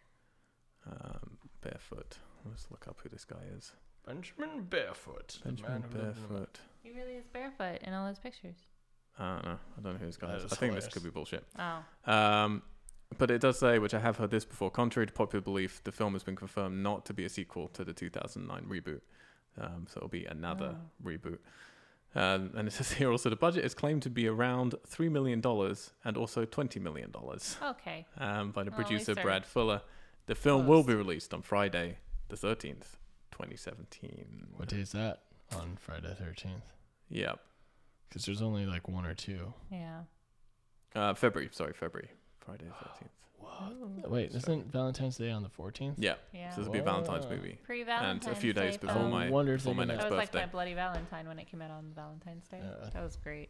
[0.86, 2.18] Um, Barefoot.
[2.46, 3.74] Let's look up who this guy is.
[4.06, 5.40] Benjamin Barefoot.
[5.44, 6.60] Benjamin man who lived in the- Barefoot.
[6.84, 8.56] He really is barefoot in all those pictures.
[9.20, 9.60] I don't know.
[9.78, 10.44] I don't know who this guy That is.
[10.46, 11.44] is I think this could be bullshit.
[11.60, 11.84] Oh.
[12.12, 12.64] Um,
[13.18, 15.92] but it does say, which I have heard this before, contrary to popular belief, the
[15.92, 19.02] film has been confirmed not to be a sequel to the 2009 reboot.
[19.60, 21.08] Um, so it'll be another Oh.
[21.08, 21.40] reboot.
[22.16, 25.42] Um, and it says here also the budget is claimed to be around $3 million
[26.06, 27.14] and also $20 million
[27.62, 28.06] Okay.
[28.18, 29.82] um, by the at producer Brad Fuller.
[30.28, 31.98] The film will be released on Friday,
[32.30, 32.96] the 13th,
[33.32, 34.48] 2017.
[34.56, 35.22] What day is that?
[35.56, 36.74] On Friday thirteenth.
[37.10, 37.40] Yep.
[38.08, 39.54] Because there's only like one or two.
[39.72, 40.02] Yeah.
[40.96, 41.50] Uh, February.
[41.52, 42.10] Sorry, February.
[42.40, 43.10] Friday the 13th.
[43.72, 44.10] Ooh.
[44.10, 45.96] Wait, isn't Valentine's Day on the fourteenth?
[45.98, 46.16] Yeah.
[46.34, 46.50] Yeah.
[46.52, 47.32] So this will be a Valentine's Wow.
[47.32, 47.58] movie.
[47.64, 49.12] Pre and Valentine's a few days Day before film.
[49.12, 50.46] my wonder if before my they're next That was like birthday.
[50.46, 52.60] my Bloody Valentine when it came out on Valentine's Day.
[52.62, 52.90] Yeah.
[52.94, 53.50] That was great.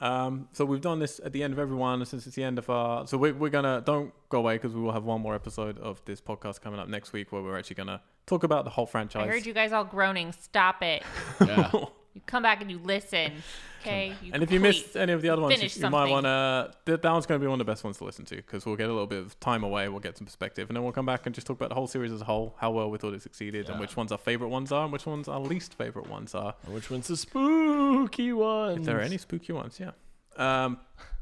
[0.00, 2.70] Um, so we've done this at the end of everyone since it's the end of
[2.70, 3.06] our.
[3.06, 6.02] So we're, we're gonna don't go away because we will have one more episode of
[6.06, 9.24] this podcast coming up next week where we're actually gonna talk about the whole franchise.
[9.24, 10.32] I heard you guys all groaning.
[10.32, 11.02] Stop it.
[11.46, 11.70] Yeah.
[12.14, 13.32] You come back and you listen.
[13.80, 14.14] Okay.
[14.22, 16.74] You and if you missed any of the other ones, you, you might want to.
[16.84, 18.66] That, that one's going to be one of the best ones to listen to because
[18.66, 19.88] we'll get a little bit of time away.
[19.88, 21.86] We'll get some perspective, and then we'll come back and just talk about the whole
[21.86, 24.48] series as a whole, how well we thought it succeeded, and which ones our favorite
[24.48, 26.54] ones are, and which ones our least favorite ones are.
[26.64, 28.80] And Which one's the spooky ones?
[28.80, 29.92] If there are any spooky ones, yeah.
[30.36, 30.78] Um,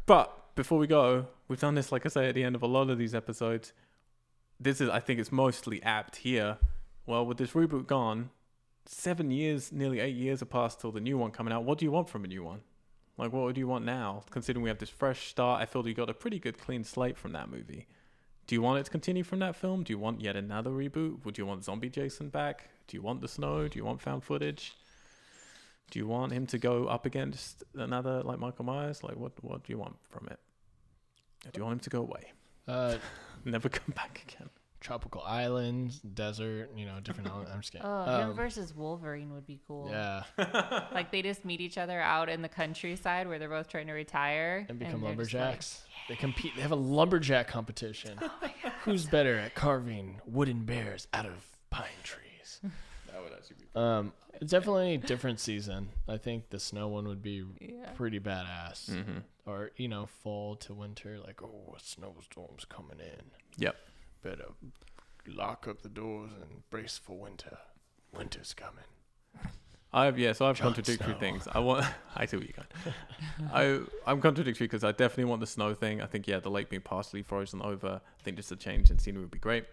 [0.06, 2.66] but before we go, we've done this, like I say, at the end of a
[2.66, 3.72] lot of these episodes.
[4.58, 6.58] This is, I think, it's mostly apt here.
[7.06, 8.30] Well, with this reboot gone,
[8.88, 11.64] seven years, nearly eight years have passed till the new one coming out.
[11.64, 12.60] What do you want from a new one?
[13.18, 14.22] Like, what would you want now?
[14.30, 17.18] Considering we have this fresh start, I feel you got a pretty good clean slate
[17.18, 17.86] from that movie.
[18.46, 19.82] Do you want it to continue from that film?
[19.82, 21.24] Do you want yet another reboot?
[21.24, 22.70] Would you want Zombie Jason back?
[22.86, 23.68] Do you want the snow?
[23.68, 24.74] Do you want found footage?
[25.90, 29.02] Do you want him to go up against another like Michael Myers?
[29.02, 30.38] Like, what what do you want from it?
[31.52, 32.32] Do you want him to go away,
[32.66, 32.96] Uh,
[33.44, 34.48] never come back again?
[34.80, 37.50] Tropical islands, desert, you know, different islands.
[37.52, 37.86] I'm just kidding.
[37.88, 39.88] Oh, him Um, versus Wolverine would be cool.
[39.90, 40.22] yeah,
[40.92, 43.92] Like they just meet each other out in the countryside where they're both trying to
[43.92, 45.82] retire and become they're just like, lumberjacks.
[46.08, 46.54] They compete.
[46.56, 48.18] They have a lumberjack competition.
[48.64, 51.32] Oh Who's better at carving wooden bears out of
[51.70, 52.60] pine trees?
[52.62, 53.66] That would actually be.
[53.74, 55.88] Um, it's definitely a different season.
[56.08, 57.90] I think the snow one would be yeah.
[57.96, 58.90] pretty badass.
[58.90, 59.18] Mm-hmm.
[59.46, 63.24] Or you know, fall to winter, like oh, a snowstorm's coming in.
[63.58, 63.76] Yep.
[64.22, 64.46] Better
[65.26, 67.58] lock up the doors and brace for winter.
[68.16, 68.84] Winter's coming.
[69.92, 71.18] I have yeah, so I have Jon contradictory Snow.
[71.18, 71.48] things.
[71.50, 71.84] I want.
[72.16, 72.66] I see what you got.
[73.52, 76.02] I I'm contradictory because I definitely want the snow thing.
[76.02, 78.00] I think yeah, the lake being partially frozen over.
[78.02, 79.64] I think just a change in scenery would be great.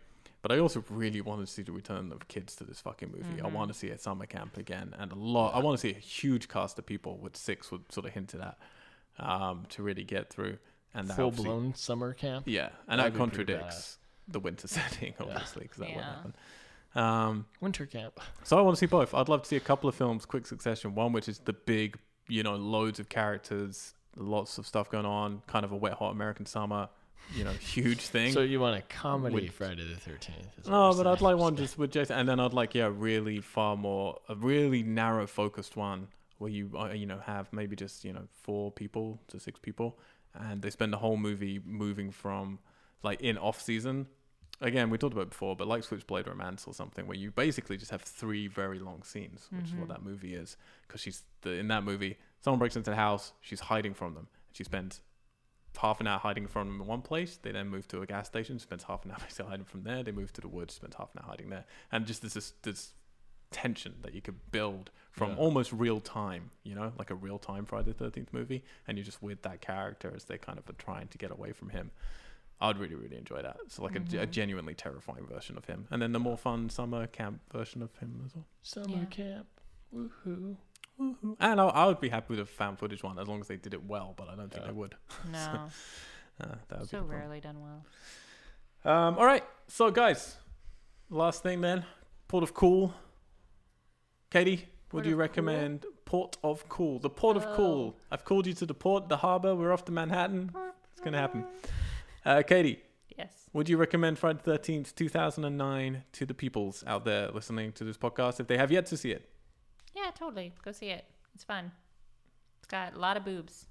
[0.41, 3.41] But I also really want to see the return of kids to this fucking movie.
[3.41, 3.53] I Mhm.
[3.53, 5.55] want to see a summer camp again, and a lot.
[5.55, 8.41] I want to see a huge cast of people, which six would sort of hinted
[8.41, 8.57] at,
[9.17, 10.59] um, to really get through.
[10.93, 12.47] And that Full blown summer camp.
[12.47, 13.97] yeah, and That'd that contradicts
[14.27, 16.15] the winter setting, obviously, because that wouldn't Yeah.
[16.15, 16.33] happen.
[16.95, 18.19] Um, Winter camp.
[18.43, 19.13] so I want to see both.
[19.13, 20.95] I'd love to see a couple of films, quick succession.
[20.95, 21.97] One which is the big,
[22.29, 26.11] you know, loads of characters, lots of stuff going on, kind of a wet hot
[26.11, 26.87] American summer,
[27.35, 28.31] you know, huge thing.
[28.31, 30.47] So you want a comedy Would- Friday the Thirteenth?
[30.69, 33.75] no, but I'd like one just with Jason, and then I'd like yeah, really far
[33.75, 36.07] more, a really narrow focused one
[36.37, 39.99] where you uh, you know have maybe just you know four people to six people,
[40.33, 42.59] and they spend the whole movie moving from
[43.03, 44.07] like in off season
[44.61, 47.77] again, we talked about it before, but like Switchblade Romance or something, where you basically
[47.77, 49.89] just have three very long scenes, which is what Mhm.
[49.89, 50.57] that movie is.
[50.87, 54.27] Because she's the, in that movie, someone breaks into the house, she's hiding from them.
[54.53, 55.01] She spends
[55.77, 57.35] half an hour hiding from them in one place.
[57.37, 60.03] They then move to a gas station, spends half an hour still hiding from there.
[60.03, 62.51] They move to the woods, spends half an hour hiding there, and just this this,
[62.61, 62.93] this
[63.51, 65.37] tension that you could build from Yeah.
[65.37, 69.05] almost real time, you know, like a real time Friday the Thirteenth movie, and you're
[69.05, 71.91] just with that character as they kind of are trying to get away from him.
[72.61, 73.57] I'd really, really enjoy that.
[73.65, 74.31] It's like a, a Mhm.
[74.31, 78.21] genuinely terrifying version of him, and then the more fun summer camp version of him
[78.25, 78.45] as well.
[78.63, 79.05] Summer Yeah.
[79.05, 79.47] camp.
[79.93, 80.55] Woohoo.
[80.99, 81.35] Woohoo!
[81.41, 83.57] And I, I would be happy with a found footage one as long as they
[83.57, 84.67] did it well, but I don't think Yeah.
[84.71, 84.95] they would.
[85.31, 85.67] No,
[86.41, 87.85] Uh, that would so be the rarely done well.
[88.85, 90.37] Um, all right, so guys,
[91.09, 91.85] last thing then,
[92.27, 92.93] Port of Cool.
[94.31, 94.57] Katie,
[94.89, 95.19] Port would you of Cool?
[95.19, 96.99] recommend Port of Cool?
[96.99, 97.95] The Port of Cool.
[97.97, 98.01] Oh.
[98.11, 99.55] I've called you to the port, the harbor.
[99.55, 100.51] We're off to Manhattan.
[100.91, 101.45] It's gonna happen.
[102.25, 102.81] Uh, Katie,
[103.17, 103.49] Yes.
[103.53, 107.29] would you recommend Friday the Thirteenth, two thousand and nine, to the peoples out there
[107.31, 109.29] listening to this podcast if they have yet to see it?
[109.95, 110.53] Yeah, totally.
[110.63, 111.05] Go see it.
[111.33, 111.71] It's fun.
[112.59, 113.67] It's got a lot of boobs.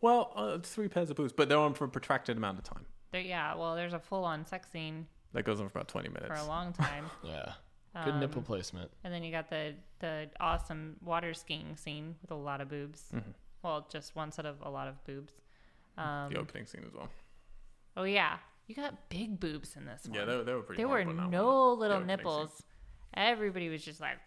[0.00, 2.64] Well, uh, it's three pairs of boobs, but they're on for a protracted amount of
[2.64, 2.84] time.
[3.12, 3.54] There, yeah.
[3.54, 6.26] Well, there's a full-on sex scene That goes on for about twenty minutes.
[6.26, 7.06] for a long time.
[7.24, 7.52] Yeah.
[8.04, 8.90] Good nipple Um, placement.
[9.04, 13.04] And then you got the the awesome water skiing scene with a lot of boobs.
[13.14, 13.32] Mhm.
[13.62, 15.32] Well, just one set of a lot of boobs.
[15.96, 17.08] Um, the opening scene as well.
[17.96, 18.36] Oh yeah,
[18.66, 20.14] you got big boobs in this one.
[20.14, 20.80] Yeah, they, were- they were pretty.
[20.80, 21.78] there were horrible in that no one.
[21.80, 22.62] little opening nipples.
[23.14, 24.18] Everybody was just like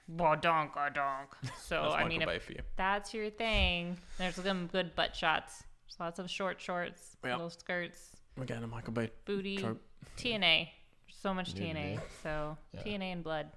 [0.41, 1.29] donk a donk.
[1.61, 2.61] So I Michael mean, if Bay for you.
[2.75, 5.63] that's your thing, there's some good butt shots.
[5.85, 7.31] There's lots of short shorts, Yep.
[7.33, 9.81] little skirts, Again, a Michael Bay booty, trope.
[10.17, 10.69] TNA.
[11.11, 11.73] So much Nudity.
[11.73, 11.99] TNA.
[12.23, 12.81] So Yeah.
[12.83, 13.47] TNA and blood.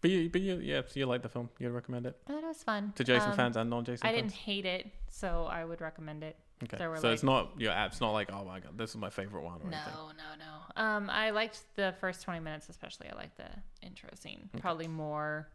[0.00, 1.48] But you, but you, yeah, so you like the film?
[1.58, 2.92] You'd recommend it I thought it was fun.
[2.96, 4.12] to Jason Um, fans and non-Jason fans.
[4.14, 4.32] I fans?
[4.32, 6.36] didn't hate it, so I would recommend it.
[6.64, 7.92] Okay, there were, so it's not your app.
[7.92, 9.92] It's not like oh my god, this is my favorite one or anything.
[9.94, 10.44] No, no,
[10.76, 10.82] no.
[10.82, 13.08] Um, I liked the first twenty minutes, especially.
[13.12, 13.48] I liked the
[13.86, 15.48] intro scene probably more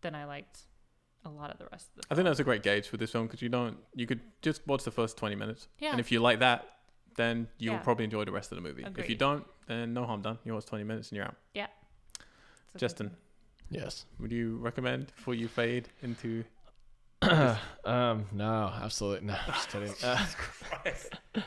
[0.00, 0.60] than I liked
[1.24, 2.08] a lot of the rest of the.
[2.10, 3.76] I think that's a great gauge for this film because you don't.
[3.94, 5.90] You could just watch the first twenty minutes, Yeah.
[5.92, 6.66] and if you like that,
[7.16, 7.80] then you'll Yeah.
[7.80, 8.84] probably enjoy the rest of the movie.
[8.96, 10.38] If you don't, then no harm done.
[10.44, 11.36] You watch twenty minutes and you're out.
[11.54, 11.66] Yeah.
[12.76, 13.12] Justin.
[13.70, 14.06] Yes.
[14.18, 16.42] would you recommend before you fade into?
[17.84, 19.36] um, no, absolutely no.
[19.46, 19.92] Just kidding.
[20.02, 21.14] Uh, Christ.
[21.34, 21.42] For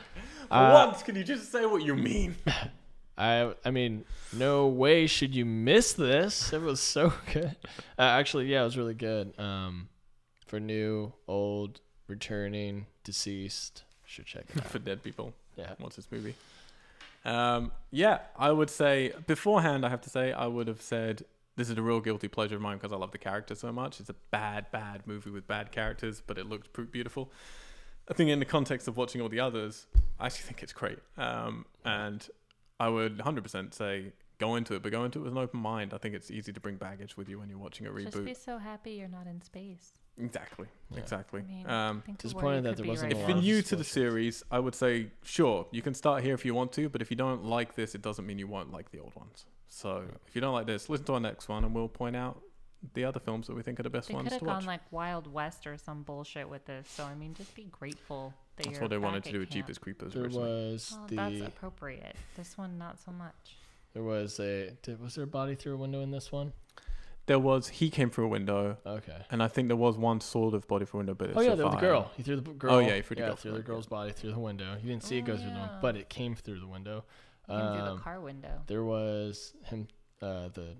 [0.50, 2.36] Uh, once, can you just say what you mean?
[3.18, 6.52] I I mean, no way should you miss this.
[6.52, 7.56] It was so good.
[7.98, 9.38] Uh, actually, yeah, it was really good.
[9.38, 9.88] Um,
[10.46, 14.66] for new, old, returning, deceased, should check it out.
[14.66, 15.32] for dead people.
[15.56, 15.72] Yeah.
[15.78, 16.34] What's this movie?
[17.24, 19.86] Um, yeah, I would say beforehand.
[19.86, 21.24] I have to say I would have said
[21.56, 24.00] this is a real guilty pleasure of mine because I love the character so much.
[24.00, 27.30] It's a bad, bad movie with bad characters, but it looked beautiful.
[28.08, 29.86] I think in the context of watching all the others,
[30.18, 30.98] I actually think it's great.
[31.16, 32.26] Um, and
[32.80, 35.94] I would 100% say go into it, but go into it with an open mind.
[35.94, 38.04] I think it's easy to bring baggage with you when you're watching a reboot.
[38.06, 38.24] Just reboot.
[38.24, 39.92] be so happy you're not in space.
[40.18, 40.98] Exactly, Yeah.
[40.98, 41.40] exactly.
[41.40, 43.62] I mean, um, I think the disappointed that there wasn't a right if you're new
[43.62, 46.88] to the series, I would say sure you can start here if you want to,
[46.88, 49.46] but if you don't like this, it doesn't mean you won't like the old ones.
[49.74, 52.42] So if you don't like this, listen to our next one, and we'll point out
[52.94, 54.58] the other films that we think are the best They ones could have to watch.
[54.60, 56.86] gone like Wild West or some bullshit with this.
[56.88, 59.38] So I mean, just be grateful that That's you're what they wanted to at do
[59.40, 59.64] with camp.
[59.66, 60.72] Jeepers Creepers There originally.
[60.72, 62.16] was Well, that's appropriate.
[62.36, 63.56] This one, not so much.
[63.94, 66.52] there was a did, was there a body through a window in this one?
[67.26, 69.24] There was he came through a window, Okay.
[69.30, 71.40] and I think there was one sort of body through a window, but it Oh
[71.40, 71.80] yeah, there was the survived.
[71.80, 72.10] girl.
[72.16, 72.74] He threw the b- oh, girl.
[72.74, 74.76] Oh, yeah, he threw the girl threw through the it, girl's body through the window.
[74.82, 75.78] You didn't see it Oh, go through the oh, window, yeah.
[75.80, 77.04] but it came through the window.
[77.48, 78.62] Came through the Um, car window.
[78.66, 79.88] There was him
[80.20, 80.76] uh, the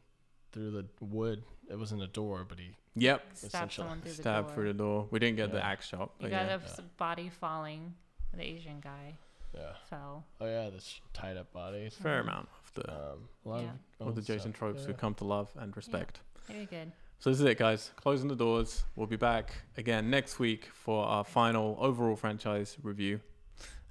[0.53, 1.43] through the wood.
[1.69, 4.55] It wasn't a door, but he Yep, Stab essentially someone through the stabbed door.
[4.55, 5.09] through the door.
[5.11, 6.57] We didn't get the axe shot, You got yeah.
[6.57, 7.95] a s- body falling.
[8.35, 9.17] The Asian guy
[9.55, 9.73] yeah.
[9.89, 10.25] fell.
[10.41, 11.95] Oh yeah, this tied up bodies.
[11.97, 12.27] fair Mhm.
[12.29, 13.71] amount of the Um, a lot Yeah.
[14.01, 14.99] of all the Jason stuff, tropes we yeah.
[14.99, 16.21] come to love and respect.
[16.47, 16.93] Very good.
[17.19, 17.93] So this is it, guys.
[17.97, 18.85] Closing the doors.
[18.97, 23.21] We'll be back again next week for our final overall franchise review.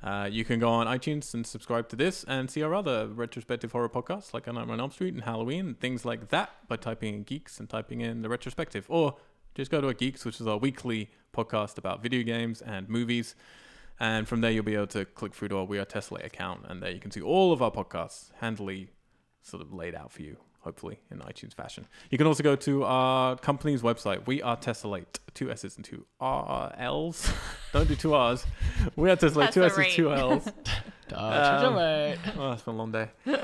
[0.04, 3.72] Uh, you can go on iTunes and subscribe to this and see our other retrospective
[3.72, 6.76] horror podcasts like A Nightmare on Elm Street and Halloween and things like that by
[6.76, 8.86] typing in Geeks and typing in the retrospective.
[8.90, 9.18] Or
[9.54, 13.36] just go to our Geeks, which is our weekly podcast about video games and movies.
[14.00, 16.66] And from there, you'll be able to click through to our We Are Tessellate account.
[16.68, 18.90] And there you can see all of our podcasts handily
[19.44, 21.88] sort of laid out for you, hopefully, in iTunes fashion.
[22.10, 24.26] You can also go to our company's website.
[24.26, 27.32] We are Tessellate, two S's and two R L's.
[27.74, 28.46] Don't do two R's.
[28.96, 29.96] We are Tessellate, two S's, Tessellate.
[29.96, 30.48] two L's.
[31.14, 31.74] Um.
[32.38, 33.10] Oh, that's been a long day.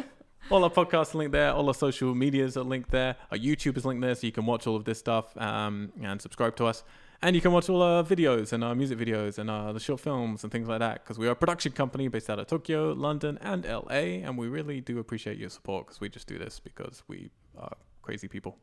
[0.49, 1.51] all our podcasts are linked there.
[1.51, 3.17] All our social medias are linked there.
[3.29, 6.21] Our YouTube is linked there, so you can watch all of this stuff um, and
[6.21, 6.85] subscribe to us.
[7.21, 9.99] And you can watch all our videos and our music videos and our, the short
[9.99, 12.93] films and things like that because we are a production company based out of Tokyo,
[12.93, 14.21] London, and LA.
[14.23, 17.75] And we really do appreciate your support because we just do this because we are
[18.03, 18.57] crazy people.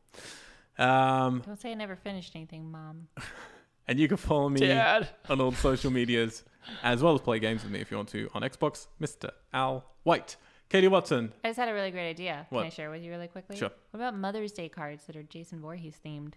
[0.78, 3.09] Um, Don't say I never finished anything, Mom.
[3.88, 5.09] and you can follow me Dad.
[5.28, 6.44] on all social medias
[6.82, 9.30] as well as play games with me if you want to on Xbox, Mr.
[9.52, 10.36] Al White.
[10.68, 11.32] Katie Watson.
[11.44, 12.46] I just had a really great idea.
[12.50, 12.61] What?
[12.61, 13.57] Can I share with you really quickly?
[13.57, 13.70] Sure.
[13.90, 16.34] What about Mother's Day cards that are Jason Voorhees themed?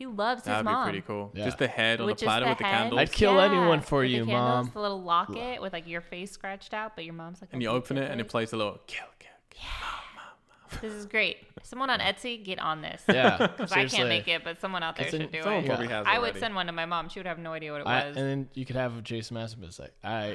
[0.00, 0.64] He loves his mom.
[0.64, 1.30] That'd be pretty cool.
[1.34, 1.44] Yeah.
[1.44, 2.72] Just the head on Which the platter the with the head.
[2.78, 3.00] candles.
[3.00, 4.70] I'd kill anyone for with you, the candles, Mom.
[4.72, 7.50] The little locket with like your face scratched out, but your mom's like.
[7.52, 9.60] and oh, you "Oh, open it and it plays a little kill, kill, kill.
[9.82, 10.78] mom, mom, mom.
[10.80, 11.36] This is great.
[11.62, 13.02] Someone on Etsy, get on this.
[13.08, 13.36] Yeah.
[13.58, 15.66] Because I can't make it, but someone out there then should do Someone it.
[15.66, 15.98] probably Yeah.
[15.98, 17.10] has I would send one to my mom.
[17.10, 18.16] She would have no idea what it I, was.
[18.16, 20.34] and then you could have Jason Massman it's like, I, oh yeah,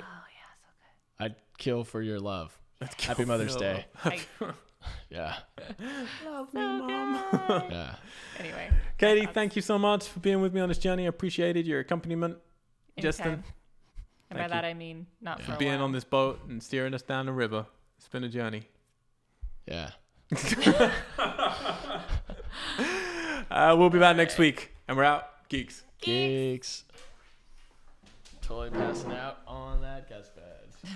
[0.61, 0.67] so
[1.17, 1.25] good.
[1.25, 2.55] I'd kill for your love.
[2.79, 3.85] Let's Happy Mother's Day.
[4.03, 4.19] I,
[5.09, 5.35] Yeah.
[6.25, 7.23] Love me, so mom.
[7.71, 7.95] Yeah.
[8.39, 11.03] anyway, Katie, That's- thank you so much for being with me on this journey.
[11.05, 12.37] I appreciated your accompaniment,
[12.99, 13.43] Justin.
[14.29, 14.49] And by you.
[14.49, 15.45] that I mean not Yeah.
[15.45, 15.83] for for a being while.
[15.83, 17.65] on this boat and steering us down the river.
[17.97, 18.67] It's been a journey.
[19.67, 19.91] Yeah.
[23.51, 25.83] Uh, we'll be back next week, and we're out, geeks.
[26.01, 26.83] Geeks.
[28.41, 30.91] Totally passing out on that gas bed.